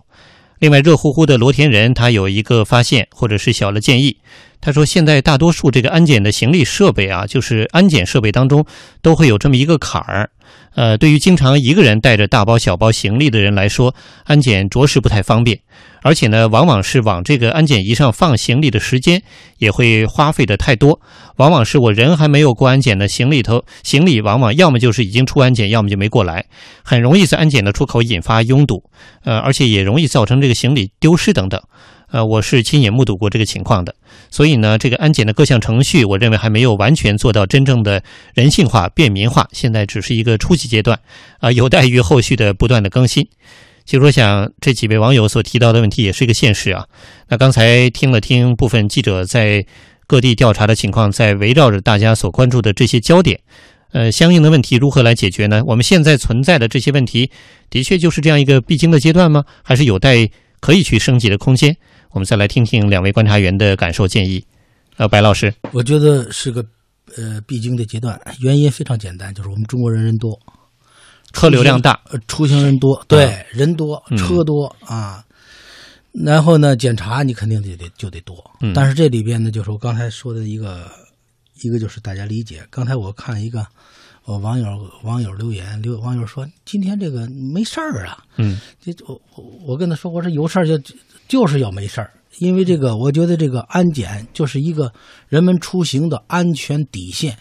[0.58, 4.18] 另外，热乎乎的罗田人他有一个发现，或者是小的建议。
[4.60, 8.64] 他说：“现在大多数这个安检的行李设备啊，就是安检设备当中
[9.00, 10.30] 都会有这么一个坎儿。
[10.74, 13.94] 呃，对于经常一个人带着大包小包行李的人来说，
[14.24, 15.58] 安检着实不太方便。
[16.02, 19.22] 而且呢，往往是往这个安检仪上放行李的时间
[19.58, 21.00] 也会花费的太多。
[21.36, 26.44] 往往是我人还没有过安检的行李头，行李往往要么就是已经出安检，要么就没过来，
[26.82, 28.84] 很容易在安检的出口引发拥堵。
[29.24, 31.60] 呃，而且也容易造成这个行李丢失等等。”
[32.10, 33.94] 呃，我是亲眼目睹过这个情况的，
[34.30, 38.02] 所以呢，这个安检的各项程序，我认为还没有完全做到真正的
[38.34, 40.98] 人性化、便民化，现在只是一个初级阶段，
[41.38, 43.26] 啊，有待于后续的不断的更新。
[43.84, 46.84] 其实我想，这几位网友所提到的问题也是一个现实啊。
[47.28, 49.64] 那刚才听了听部分记者在
[50.06, 53.40] 各地调查的情况，在围绕着大家所关注的这些焦点，
[53.92, 55.62] 呃，相应的问题如何来解决呢？
[55.64, 57.30] 我们现在存在的这些问题，
[57.70, 59.44] 的确就是这样一个必经的阶段吗？
[59.62, 60.28] 还是有待
[60.60, 61.76] 可以去升级的空间？
[62.12, 64.44] 我们再来听听两位观察员的感受建议。
[64.96, 66.64] 呃，白老师，我觉得是个
[67.16, 70.38] 呃必经的阶段，原因非常简单，就是我们中国人人多，
[71.32, 75.24] 车流量大，出行人多，对，人多，车多啊。
[76.12, 78.36] 然后呢，检查你肯定得得就得多，
[78.74, 80.90] 但是这里边呢，就是我刚才说的一个
[81.62, 82.66] 一个就是大家理解。
[82.68, 83.64] 刚才我看一个
[84.24, 84.66] 我网友
[85.04, 88.24] 网友留言，留网友说今天这个没事儿啊。
[88.36, 89.20] 嗯，这我
[89.64, 90.76] 我跟他说，我说有事儿就
[91.30, 94.92] 就是要没事儿，因为这个我觉得这个安检就是一个
[95.28, 97.38] 人们出行的安全底线，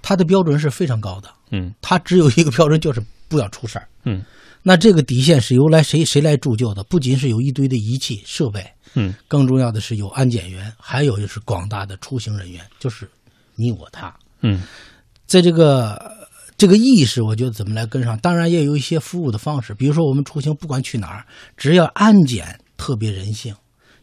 [0.00, 1.28] 它的标准是非常高的。
[1.50, 3.86] 嗯，它只有一个标准，就是不要出事儿。
[4.04, 4.24] 嗯，
[4.62, 6.82] 那这个底线是由来谁谁来铸就的？
[6.84, 13.06] 不仅是有一堆的仪器设备，嗯，更重要的是有安检员，还有就是广大的出行人员，就是
[13.54, 14.12] 你我他。
[14.40, 14.62] 嗯，
[15.26, 16.10] 在这个
[16.56, 18.18] 这个意识，我觉得怎么来跟上？
[18.20, 23.54] 当然也有一些服务的方式，比如说我们出行不管去哪儿，只要安检特别人性，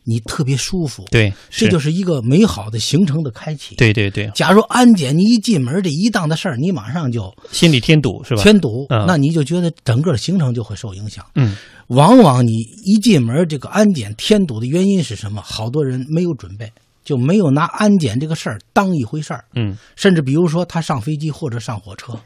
[0.03, 3.75] 你特别舒服，对，这就是一个美好的行程的开启。
[3.75, 8.41] 对对对，假如安检你一进门这一档的事儿，你马上就心里添堵是吧？
[8.41, 11.25] 添堵，嗯那你就觉得整个行程就会受影响。
[11.35, 11.55] 嗯，
[11.87, 12.51] 往往你
[12.83, 15.41] 一进门，这个安检添堵的原因是什么？
[15.41, 16.71] 好多人没有准备，
[17.05, 19.45] 就没有拿安检这个事儿当一回事儿。
[19.55, 22.19] 嗯，甚至比如说他上飞机或者上火车，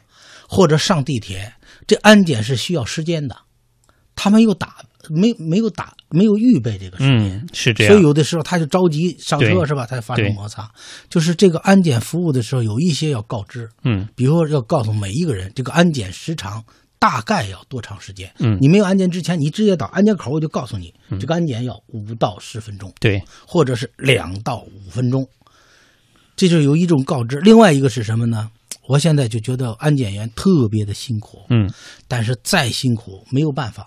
[0.48, 1.52] 或者上地铁，
[1.86, 3.36] 这安检是需要时间的，
[4.16, 4.76] 他没有打，
[5.10, 7.36] 没没有打，没有预备这个时间。
[7.36, 7.92] 嗯，是这样。
[7.92, 9.86] 所以有的时候他就着急上车是吧？
[9.86, 10.70] 才发生摩擦。
[11.08, 16.64] 就是这个安检服务的时候，有一些要告知，嗯，比如说要告诉每一个人，这个安检时长
[16.98, 18.32] 大概要多长时间。
[18.38, 25.26] 嗯你没有安检之前，你直接到安检口，我就告诉你，嗯这个安检要五到十分钟，对，或者是两到五分钟，
[26.36, 27.38] 这就是有一种告知。
[27.40, 28.50] 另外一个是什么呢？
[28.86, 31.70] 我现在就觉得安检员特别的辛苦，嗯，
[32.08, 33.86] 但是再辛苦没有办法，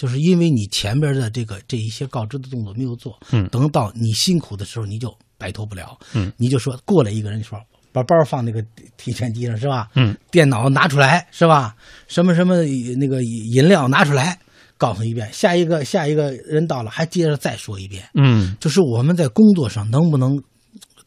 [0.00, 7.60] 就是因为你前边的这个这一些告知的动作没有做，嗯等到你辛苦的时候，你就摆脱不了，嗯，你就说过来一个人说
[7.92, 8.64] 把包放那个
[8.96, 9.90] 提钱机上是吧？
[9.96, 11.76] 嗯，电脑拿出来是吧？
[12.08, 12.62] 什么什么
[12.96, 14.38] 那个饮料拿出来，
[14.78, 20.42] 告诉一遍，下一个下一个人到了还接着再说一遍，嗯，就是我们在工作上能不能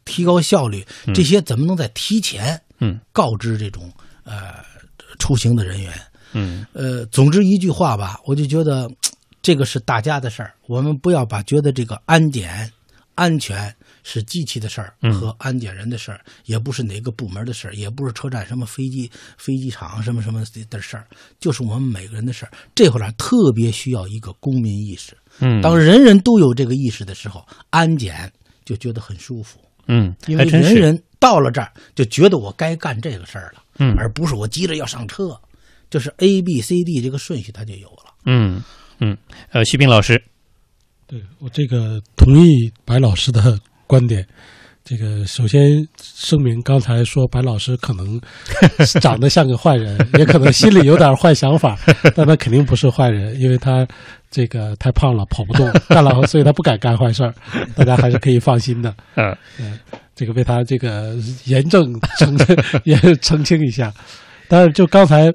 [0.06, 3.92] 提高效率，嗯这些怎么能在提前嗯告知这种
[4.24, 4.64] 呃
[5.18, 5.92] 出行的人员？
[6.34, 8.90] 嗯呃，总之一句话吧，我就觉得
[9.42, 12.72] 这个是大家的事儿，我们不要把觉得这个安检
[13.16, 21.06] 安全是机器的事儿嗯和安检人的事儿，也不是哪个部门的事儿，也不是车站什么飞机飞机场什么什么的事儿，
[21.40, 22.52] 就是我们每个人的事儿。
[22.74, 25.16] 这会儿啊特别需要一个公民意识。
[25.40, 28.32] 嗯当人人都有这个意识的时候，安检
[28.66, 29.60] 就觉得很舒服。
[29.88, 35.38] 嗯，因为人人到了这儿就觉得我该干这个事儿了，嗯而不是我急着要上车，
[35.94, 38.16] 就是 A B C D 这个顺序它就有了。
[38.26, 38.64] 嗯
[39.00, 39.16] 嗯，
[39.52, 40.20] 呃，徐斌老师，
[41.06, 44.26] 对我这个同意白老师的观点。
[44.84, 48.20] 这个首先声明，刚才说白老师可能
[49.00, 51.78] 长得像个坏人，也可能心里有点坏想法，
[52.16, 53.88] 但他肯定不是坏人，因为他
[54.32, 57.32] 这个太胖了，跑不动，干了，所以他不敢干坏事儿。
[57.76, 58.94] 大家还是可以放心的。
[59.14, 59.80] 嗯嗯，
[60.16, 62.36] 这个为他这个严正澄
[62.84, 63.94] 也澄清一下。
[64.50, 65.32] 但是就刚才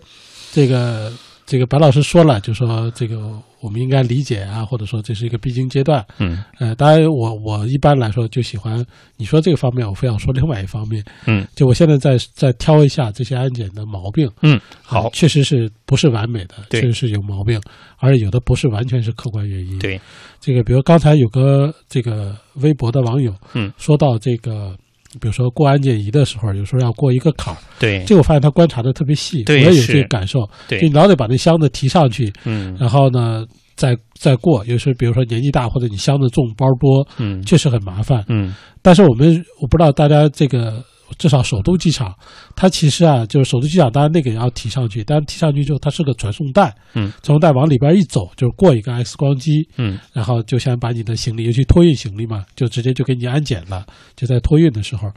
[0.53, 1.13] 这个
[1.47, 6.05] 这个白老师说了，就说这个我们应该理解啊，或者说这是一个必经阶段。
[6.19, 8.85] 嗯，呃，当然我我一般来说就喜欢
[9.17, 11.05] 你说这个方面，我非要说另外一方面。
[11.27, 14.31] 嗯，就我现在在在挑一下这些安检的毛病。
[14.43, 17.61] 嗯，好呃确实是不是完美的，确实是有毛病，
[17.99, 19.79] 而且有的不是完全是客观原因。
[19.79, 20.01] 对，
[20.41, 24.77] 这个比如刚才有个这个微博的网友，嗯，说到这个。
[25.21, 28.05] 比如说过安检仪的时候，有时候要过一个坎儿，对。
[28.07, 30.81] 这个我发现他观察的特别细，对我也有这个感受，对。
[30.81, 32.77] 就你老得把那箱子提上去，嗯。
[32.79, 33.45] 然后呢
[33.75, 37.43] 再再过，有时候比如说年纪大或者你箱子重包多，嗯。
[37.43, 40.85] 确实很麻烦，嗯，但是我们我不知道大家这个
[41.17, 42.15] 至少首都机场，
[42.55, 55.09] 它其实啊就是首都机场，当然那个也要提上去，但是提上去之后它是个传送带，嗯，传送带往里边一走就是过一个 X 光机，嗯，然后就先把你的行李，尤其托运行李嘛，就直接就给你安检了，就在托运的时候，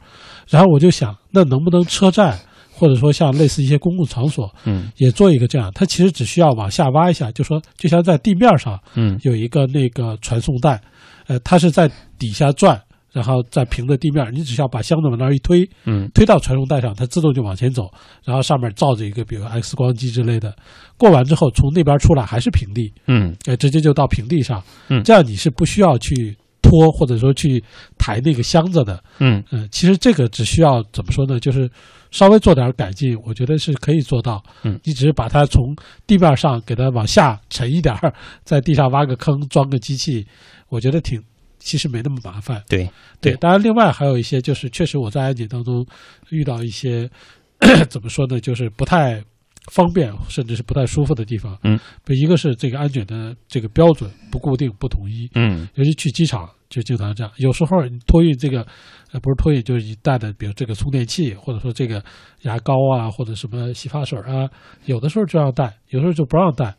[0.48, 2.38] 然后我就想，那能不能车站
[2.72, 9.18] 或者说像类似一些公共场所，嗯，也做一个这样，它其实只需要往下挖一下，就说就像在地面上，嗯。
[9.22, 10.80] 有一个那个传送带，
[11.26, 12.80] 呃，它是在底下转。
[13.12, 17.90] 然后在平的地面，你只需要把箱子往那儿一推，嗯，推到传送带上，它自动就往前走，
[18.24, 20.54] 然后上面罩着一个比如 X 光机之类的，
[20.96, 25.02] 过完之后从那边出来还是平地，嗯，哎，直接就到平地上，嗯。
[25.04, 27.62] 这样你是不需要去拖或者说去
[27.98, 29.44] 抬那个箱子的，嗯。
[29.50, 31.70] 嗯，其实这个只需要怎么说呢，就是
[32.10, 35.62] 稍微做点改进，我觉得是可以做到，嗯，你只是把它从
[36.06, 40.26] 地面上给它往下沉一点儿，在地上挖个坑装个机器，
[40.70, 41.22] 我觉得挺。
[41.62, 42.88] 其实没那么麻烦，对
[43.20, 43.34] 对。
[43.36, 45.86] 当然，另外还有一些就是，确实我在安检当中
[46.30, 47.08] 遇到一些
[47.88, 49.22] 怎么说呢，就是不太
[49.70, 51.56] 方便，甚至是不太舒服的地方。
[51.62, 55.30] 嗯，一个是这个安检的这个标准不固定、不统一。
[55.34, 58.66] 嗯，尤其去机场就经常这样，有时候你托运这个
[59.12, 62.02] 呃，不是托运，就是你带的，比如这个充电器，或者说这个
[62.42, 64.50] 牙膏啊，或者什么洗发水啊，
[64.86, 66.74] 有的时候就让带，有时候就不让带。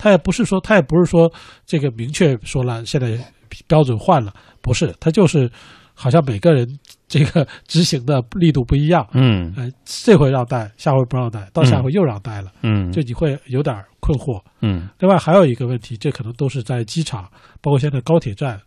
[0.00, 1.28] 他也不是说，他也不是说
[1.66, 3.18] 这个明确说了，现在
[3.66, 5.50] 标准换了，不是，他就是
[5.94, 6.66] 好像每个人
[7.06, 9.06] 这个执行的力度不一样。
[9.12, 12.52] 嗯，呃，这回让带，下回不让带，到下回又让带了。
[12.62, 14.40] 嗯，就你会有点困惑。
[14.60, 17.24] 嗯，另外还有一个问题，这可能都是在机场，
[17.60, 18.60] 包括现在高铁站。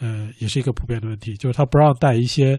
[0.00, 2.58] 呃，也是一个普遍的问题，就是他不让带一些，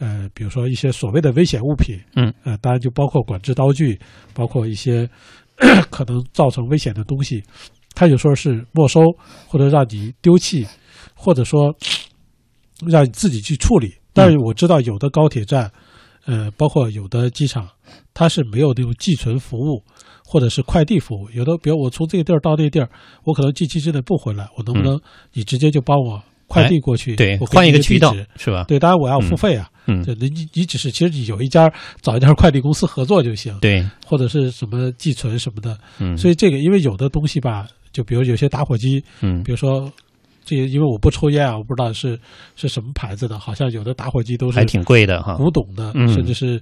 [0.00, 4.00] 呃，比如说一些所谓的危险物品，嗯，呃，当然就包括管制刀具，
[4.34, 5.08] 包括一些
[5.90, 7.44] 可能造成危险的东西，
[7.94, 9.02] 他有时候是没收
[9.46, 10.66] 或者让你丢弃，
[11.22, 11.74] 或者说
[12.88, 13.94] 让你自己去处理。
[14.12, 15.70] 但是我知道有的高铁站，
[16.24, 17.68] 呃，包括有的机场，
[18.14, 19.82] 它是没有那种寄存服务
[20.24, 21.28] 或者是快递服务。
[21.34, 22.88] 有的，比如我从这个地儿到那地儿，
[23.24, 24.98] 我可能近期之内不回来，我能不能
[25.34, 26.22] 你直接就帮我？
[26.48, 28.64] 快递过去，对，我换一个渠道是吧？
[28.66, 29.70] 对，当然我要付费啊。
[29.86, 33.56] 嗯，对你你只是其实你有一家找一家快递公司合作就行。
[33.60, 35.78] 对，或者是什么寄存什么的。
[36.00, 39.88] 嗯，所以这个因为有的东西吧，就比如有些打火机，嗯，比如说
[40.44, 42.18] 这个，因为我不抽烟啊，我不知道是
[42.56, 46.60] 是什么牌子的，好像有的打火机都是还挺贵的哈，古董的，甚至是。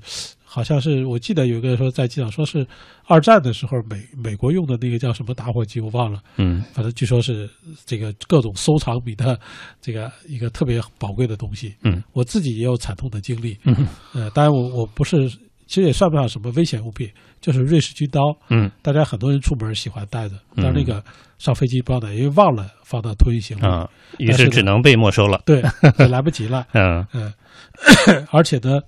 [0.50, 2.66] 好像是我记得有一个说在机场说是
[3.04, 7.48] 二战的时候美美国用的那个叫什么打火机我忘了，嗯，反正据说是
[7.84, 9.38] 这个各种收藏品的
[9.78, 15.28] 这个一个特别宝贵的东西，嗯，我自己也有惨痛的经历，嗯，呃，当然我我不是，
[15.66, 17.06] 其实也算不上什么危险物品，
[17.40, 18.20] 就是瑞士军刀，
[18.50, 21.02] 嗯，大家很多人出门喜欢带的，但是那个
[21.38, 23.66] 上飞机不让带，因为忘了放到托运行李。
[23.66, 25.62] 啊，于是只能被没收了，对，
[26.08, 27.06] 来不及了， 嗯。
[27.14, 27.32] 嗯，
[28.32, 28.80] 而且呢，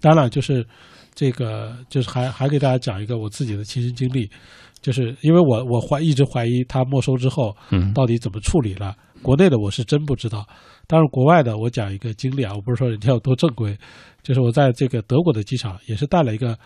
[0.00, 0.66] 当然就是。
[1.14, 4.30] 这个就是还还给大家讲一个我自己的亲身经历，
[4.80, 8.94] 就是因为我我怀一直怀疑他没收之后，嗯，到底怎么处理了。
[9.20, 10.46] 国内的我是真不知道，
[10.86, 13.76] 但是国外的我讲一个经历啊，我不是说人家有多正规，
[14.22, 16.56] 就是我在这个德国的机场也是带了一个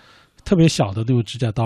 [0.44, 1.64] 特别小的那种指甲刀，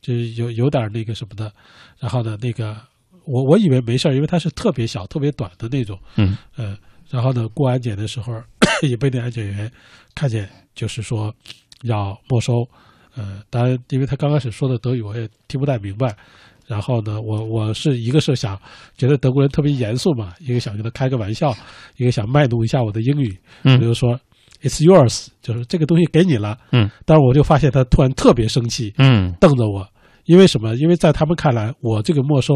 [0.00, 1.52] 就是有有点那个什么的，
[1.98, 2.76] 然后呢，那个
[3.24, 6.76] 我我以为没事儿，因为它是特别小、特别短的那种，嗯呃，
[7.10, 8.32] 然后呢，过安检的时候
[8.88, 9.70] 也被那安检员
[10.14, 11.34] 看见，就是说。
[11.84, 12.66] 要没收，
[13.14, 16.12] 呃，当然，因为他刚开始说的德语我也听不太明白，
[16.66, 18.60] 然后呢，我我是一个是想
[18.96, 21.54] 觉得德国人特别严肃嘛，一个想跟他开个玩笑，
[21.96, 24.18] 一个想卖弄一下我的英语，嗯，比如说
[24.62, 29.86] "It's yours"，就是这个东西给你了，嗯，但是我就发现他突然特别生气，嗯，瞪着我。
[30.24, 30.74] 因为什么？
[30.74, 32.52] 因为在他们看来，我这个没收，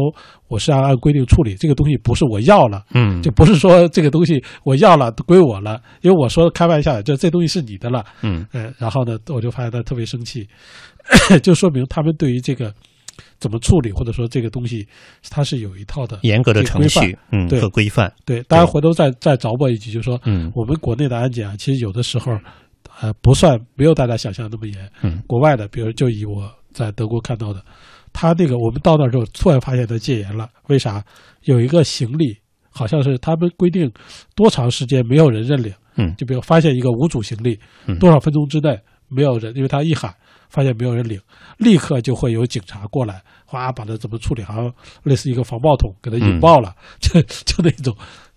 [0.47, 1.55] 我是要按规定处理。
[1.55, 5.81] 这个东西不是我要了，嗯，就不是说这个东西我要了归我了。
[6.01, 10.47] 因为我说开玩笑，这这东西是你的了，嗯，呃，然后呢，我就发现他特别生气，
[11.41, 12.71] 就说明他们对于这个
[13.43, 14.87] 怎么处理，或者说这个东西，
[15.29, 18.09] 它是有一套的严格的程序，嗯，对和规范。
[18.23, 22.31] 对，大家回头再再找我一句，就是说，嗯，我们国内的安检啊，其实有的时候，
[23.01, 27.61] 呃，不算没有大家想象那么严，嗯，国外的，比如就以我在德国看到的。
[28.13, 30.47] 他那个，我们到那之后，突然发现他戒严了。
[30.67, 31.03] 为啥？
[31.45, 32.37] 有一个行李，
[32.69, 33.91] 好像是他们规定
[34.35, 35.73] 多长时间没有人认领。
[35.95, 37.59] 嗯，就比如发现一个无主行李，
[37.99, 38.79] 多少分钟之内
[39.09, 40.13] 没有人，因为他一喊，
[40.53, 41.19] 发现没有人领，
[41.57, 47.93] 立刻就会有警察过来，哗把他怎么处理，好像类似一个防爆桶给他引爆了， 就就那种。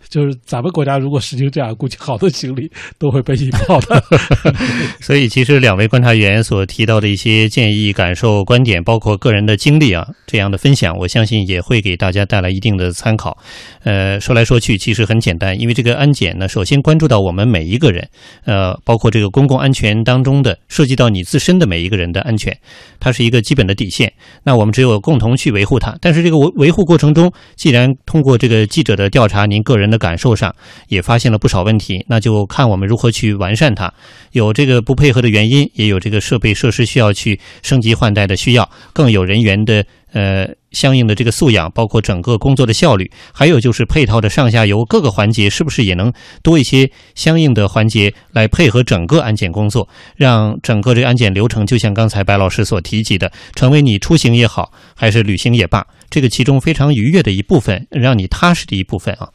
[0.08, 4.02] 就是咱们国家如果实行这样，估计好多行李都会被引爆的。
[5.00, 13.36] 所以，其实两位观察员所提到的一些建议、感受、观点，包括个人的经历啊，这样的分享，我相信也会给大家带来一定的参考。
[13.84, 18.08] 呃，说来说去，其实很简单，因为这个安检呢，首先关注到我们每一个人，
[18.44, 22.56] 呃，包括这个公共安全当中的涉及到你自身的每一个人的安全，
[23.00, 24.12] 它是一个基本的底线。
[24.44, 25.96] 那我们只有共同去维护它。
[26.00, 30.54] 但是这个维维护过程中，既然通过这个记者的调查，您个人的感受上
[30.88, 33.92] 也发现了不少问题，那就看我们如何去完善它。
[34.32, 59.28] 有这个不配合的原因，也有这个设备设施需要去升级换代的需要，更有人员的呃相应的这个素养，包括整个工作的效率，还有就是配套的上下游各个环节是不是也能多一些相应的环节来配合整个安检工作，让整个这个安检流程就像刚才白老师所提及的，成为你出行也好，还是旅行也罢，这个其中非常愉悦的一部分，让你踏实的一部分啊。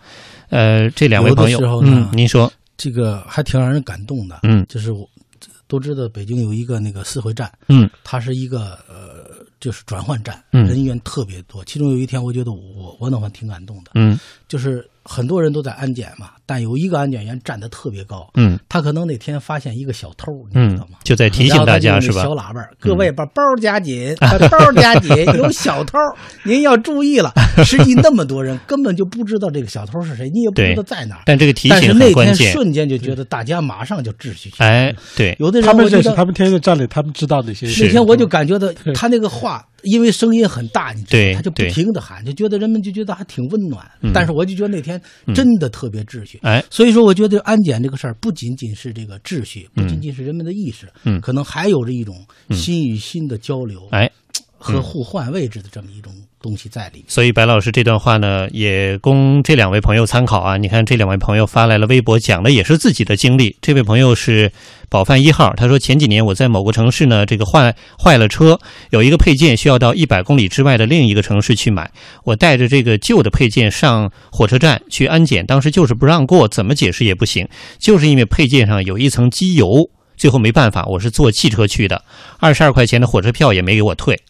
[0.51, 2.51] 呃，这两位朋友，嗯，您说。
[2.77, 5.07] 这个还挺让人感动的，嗯，就是我
[5.67, 11.63] 都知道北京有一个那个四惠站，嗯，它是一个呃，就是转换站，嗯，人员特别多。
[11.63, 22.21] 其中有一天，我觉得我我那会挺感动的，嗯，就是很多人都在安检嘛，但有一个安检员站得特别高，嗯，他可能那天发现一个小偷，你嗯知道吗？，就在提醒大家是吧？
[22.21, 25.97] 小喇叭，各位把包夹紧， 把包夹紧，有小偷，
[26.43, 27.31] 您要注意了。
[27.63, 31.21] 实际那么多人根本就不知道这个小偷是谁，你也不知道在哪儿。
[31.25, 34.67] 但这个提醒是那很关键天瞬间就觉得大家马上就秩序起来。
[34.67, 43.89] 哎，对，有的人他们我觉得认识他们天天站里，他们知道那些那天我就感觉到他那个话，因为声音很大，你知道吗，他就不停的喊，就觉得人们就觉得还挺温暖。
[44.01, 45.01] 嗯但是我就觉得那天
[45.33, 46.37] 真的特别秩序。
[46.41, 49.87] 哎，所以说我觉得安检这个事儿不仅仅是这个秩序，不嗯。
[49.87, 51.19] 仅仅是人们的意识，嗯。
[51.21, 52.15] 可能还有着一种
[52.49, 52.57] 嗯。
[52.57, 54.43] 心与心的交流，哎，嗯。
[54.57, 57.05] 和互换位置的这么一种东西在里。
[57.07, 60.57] 所以白老师这段话呢，也供这两位朋友参考啊。
[60.57, 63.55] 你看，这两位朋友发来了微博，讲的也是自己的经历。
[63.61, 64.51] 这位朋友是
[64.89, 71.91] 饱饭一号，他说前几年我在某个城市呢，这个坏坏了车，有一个配件需要到一百公里之外的另一个城市去买，
[72.23, 77.47] 我带着这个旧的配件上火车站去安检，当时就是不让过，怎么解释也不行，
[77.79, 79.89] 就是因为配件上有一层机油。
[80.17, 82.03] 最后没办法，我是坐汽车去的，
[82.37, 84.21] 二十二块钱的火车票也没给我退。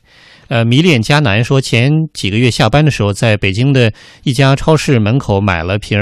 [0.51, 3.93] 呃，迷恋迦南说，前几个月下班的时候，在北京的
[4.23, 5.97] 一家超市门口买了瓶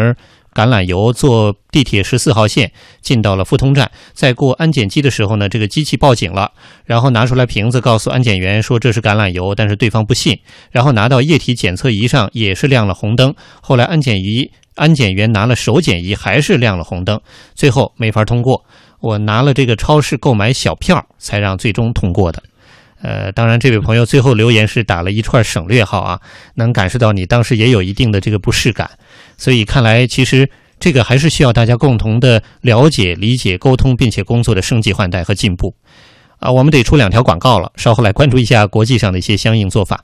[0.55, 6.51] 橄榄油，坐地铁十四号线进到了富通站，在过安检机的时候呢，这个机器报警了，
[6.85, 10.39] 然后拿出来瓶子告诉安检员说这是橄榄油，但是对方不信，
[10.71, 13.31] 然后拿到液体检测仪上也是亮了红灯，
[13.61, 17.21] 后来安检仪安检员拿了手检仪还是亮了红灯，
[17.53, 18.65] 最后没法通过。
[18.99, 22.41] 我拿了这个超市购买小票，才让最终通过的。
[23.01, 26.19] 呃，当然，这位朋友最后留言是打了一串省略号啊，
[26.55, 28.89] 能感受到你当时也有一定的这个不适感，
[29.37, 35.73] 所以看来其实这个还是需要大家共同的了解、理解、沟通，并且工作的升级换代和进步。
[36.39, 40.03] 啊，我们得出两条广告了，稍后来关注一下国际上的一些相应做法。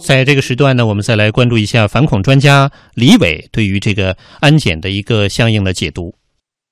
[0.00, 6.12] 在这个时段呢，我们再来关注一下反恐专家李伟对于这个安检的一个相应的解读。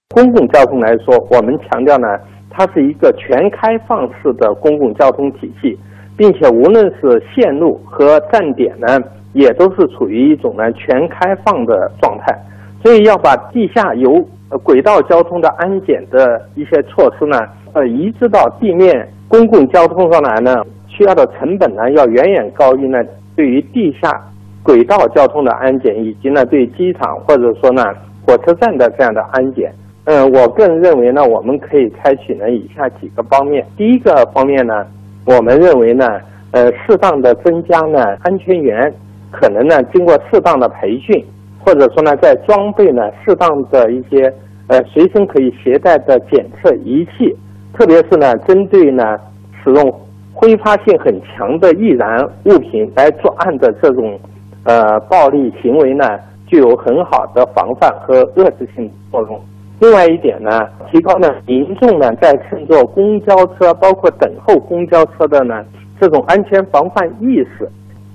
[0.09, 2.09] 公共交通来说，我们强调呢，
[2.59, 5.79] 它是一个全开放式的公共交通体系，
[6.17, 8.99] 并且无论是线路和站点呢，
[9.33, 12.37] 也都是处于一种呢全开放的状态。
[12.83, 14.21] 所以要把地下有、
[14.65, 17.39] 轨道交通的安检的一些措施呢，
[17.75, 20.57] 呃移植到地面公共交通上来呢，
[20.89, 22.99] 需要的成本呢要远远高于呢
[23.37, 24.11] 对于地下
[24.65, 27.85] 轨道交通的安检，以及呢对机场或者说呢
[28.27, 29.73] 火车站的这样的安检。
[30.11, 33.63] 嗯，我个人认为呢，我们可以采取呢以下几个方面。
[33.77, 34.87] 第一个方面呢，
[35.27, 36.07] 我们认为呢，
[36.53, 38.91] 呃，适当的增加呢安全员，
[39.31, 41.23] 可能呢经过适当的培训，
[41.59, 44.33] 或者说呢在装备呢适当的一些
[44.69, 47.37] 呃随身可以携带的检测仪器，
[47.75, 49.19] 特别是呢针对呢
[49.63, 49.93] 使用
[50.33, 54.19] 挥发性很强的易燃物品来作案的这种
[54.65, 59.39] 呃暴力行为呢，具有很好的防范和遏制性作用。
[59.81, 65.65] 另外一点呢，提高呢民众呢在乘坐公交车，包括等候公交车的呢
[66.01, 67.69] 这种安全防范意识。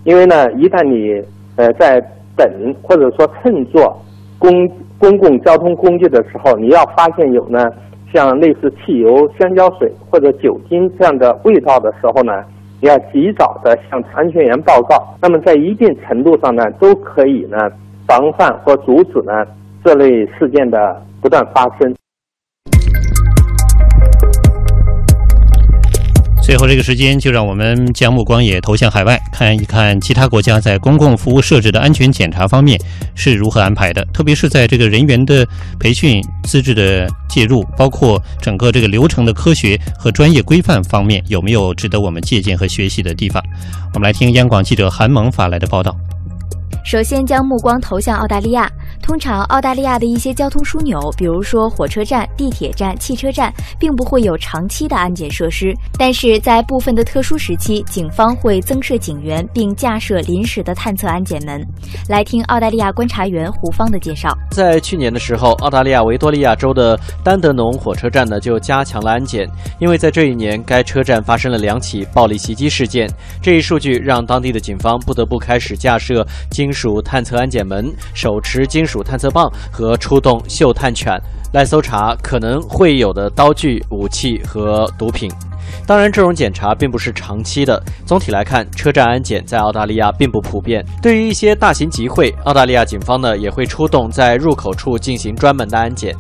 [0.04, 2.02] 因为呢，一旦你呃在
[2.36, 3.98] 等或者说乘坐
[4.38, 7.70] 公公共交通工具的时候，你要发现有呢
[8.14, 12.44] 像类似汽油、香蕉水或者酒精这样的味道的时候呢，
[12.82, 15.16] 你要及早的向安全员报告。
[15.22, 17.58] 那么在一定程度上呢，都可以呢
[18.06, 19.46] 防范或阻止呢
[19.86, 21.96] 这类事件的不断发生。
[26.42, 32.78] 最后这个时间，就让我们将目光也投向海外，看一看其他国家在公共服务设置的安全检查方面
[33.16, 35.48] 是如何安排的，特别是在这个人员的
[35.80, 43.42] 培训、资质的介入，包括整个这个流程的科学和专业规范方面，有没有值得我们借鉴和学习的地方？
[43.94, 45.96] 我们来听央广记者韩萌发来的报道。
[46.84, 48.70] 首先将目光投向澳大利亚。
[49.04, 55.76] 通常，澳大利亚的一些交通枢纽，比如说火车站、地铁站、汽车站，并不会有长期的安检设施。
[56.00, 61.62] 但是在部分的特殊时期，警方会增设警员，并架设临时的探测安检门。
[62.08, 64.34] 来听澳大利亚观察员胡芳的介绍。
[64.52, 69.46] 在去年的时候，澳大利亚维多利亚州的丹德农火车站呢就加强了安检，
[69.82, 73.10] 因为在这一年该车站发生了两起暴力袭击事件。
[73.42, 81.20] 这一数据让当地的警方不得不开始架设金属探测安检门，手持金属主探测棒和出动嗅探犬
[81.52, 85.32] 来搜查可能会有的刀具、武器和毒品。
[85.88, 87.82] 当然，这种检查并不是长期的。
[88.06, 90.86] 总体来看，车站安检在澳大利亚并不普遍。
[91.02, 96.16] 对于一些大型集会，澳大利亚警方呢也会出动在入口处进行专门的安检。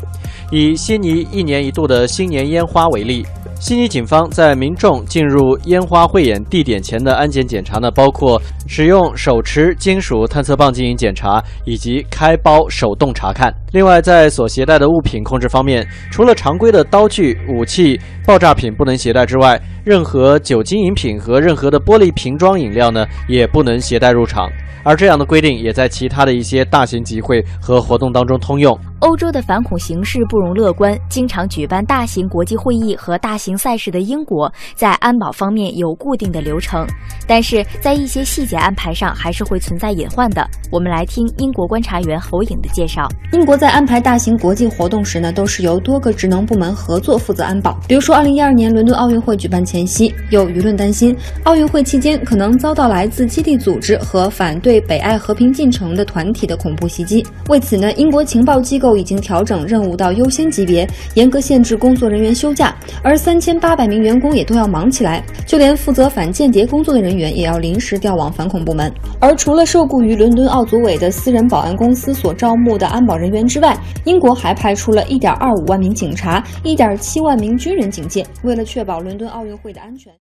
[0.50, 3.24] 以悉尼一年一度的新年烟花为例，
[3.64, 8.38] 悉尼警方在民众进入烟花汇演地点前的安检检查呢，包括
[8.68, 13.50] 使用手持金属探测棒进行检查，以及开包手动查看。
[13.72, 24.50] 另外，在所携带的物品控制方面，除了常规的刀具、武器、爆炸品不能携带之外，任何酒精饮品和任何的玻璃瓶装饮料呢，也不能携带入场。
[24.86, 28.78] 而这样的规定也在其他的一些大型集会和活动当中通用。
[29.00, 36.86] 欧洲的反恐形势不容乐观，经常举办大型国际会议和大型赛事的英国，在安保方面有固定的流程，
[37.26, 40.46] 但是在一些细节安排上还是会存在隐患的。
[40.70, 43.08] 我们来听英国观察员侯颖的介绍。
[43.32, 47.78] 英国在安排大型国际活动时呢，都是由多个职能部门合作负责安保。
[47.88, 57.26] 比如说，二零一二年伦敦奥运会举办前夕，有舆论担心奥运会期间可能遭到来自基地组织和反对北爱和平进程的团体的恐怖袭击。
[57.50, 58.94] 为此呢，英国情报机构。
[58.94, 68.94] 已经调整任务到优先级别，严格限制工作人员休假，而三千八百名员工也都要忙起来，就连负责反间谍工作的人员也要临时调往反恐部门。
[69.20, 78.03] 而除了受雇于伦敦奥组委的私人保安公司所招募的安保人员之外，英国还派出了一点二五万名警察、一点七万名军人警
[78.42, 80.12] 为了确保伦敦奥运会的安全。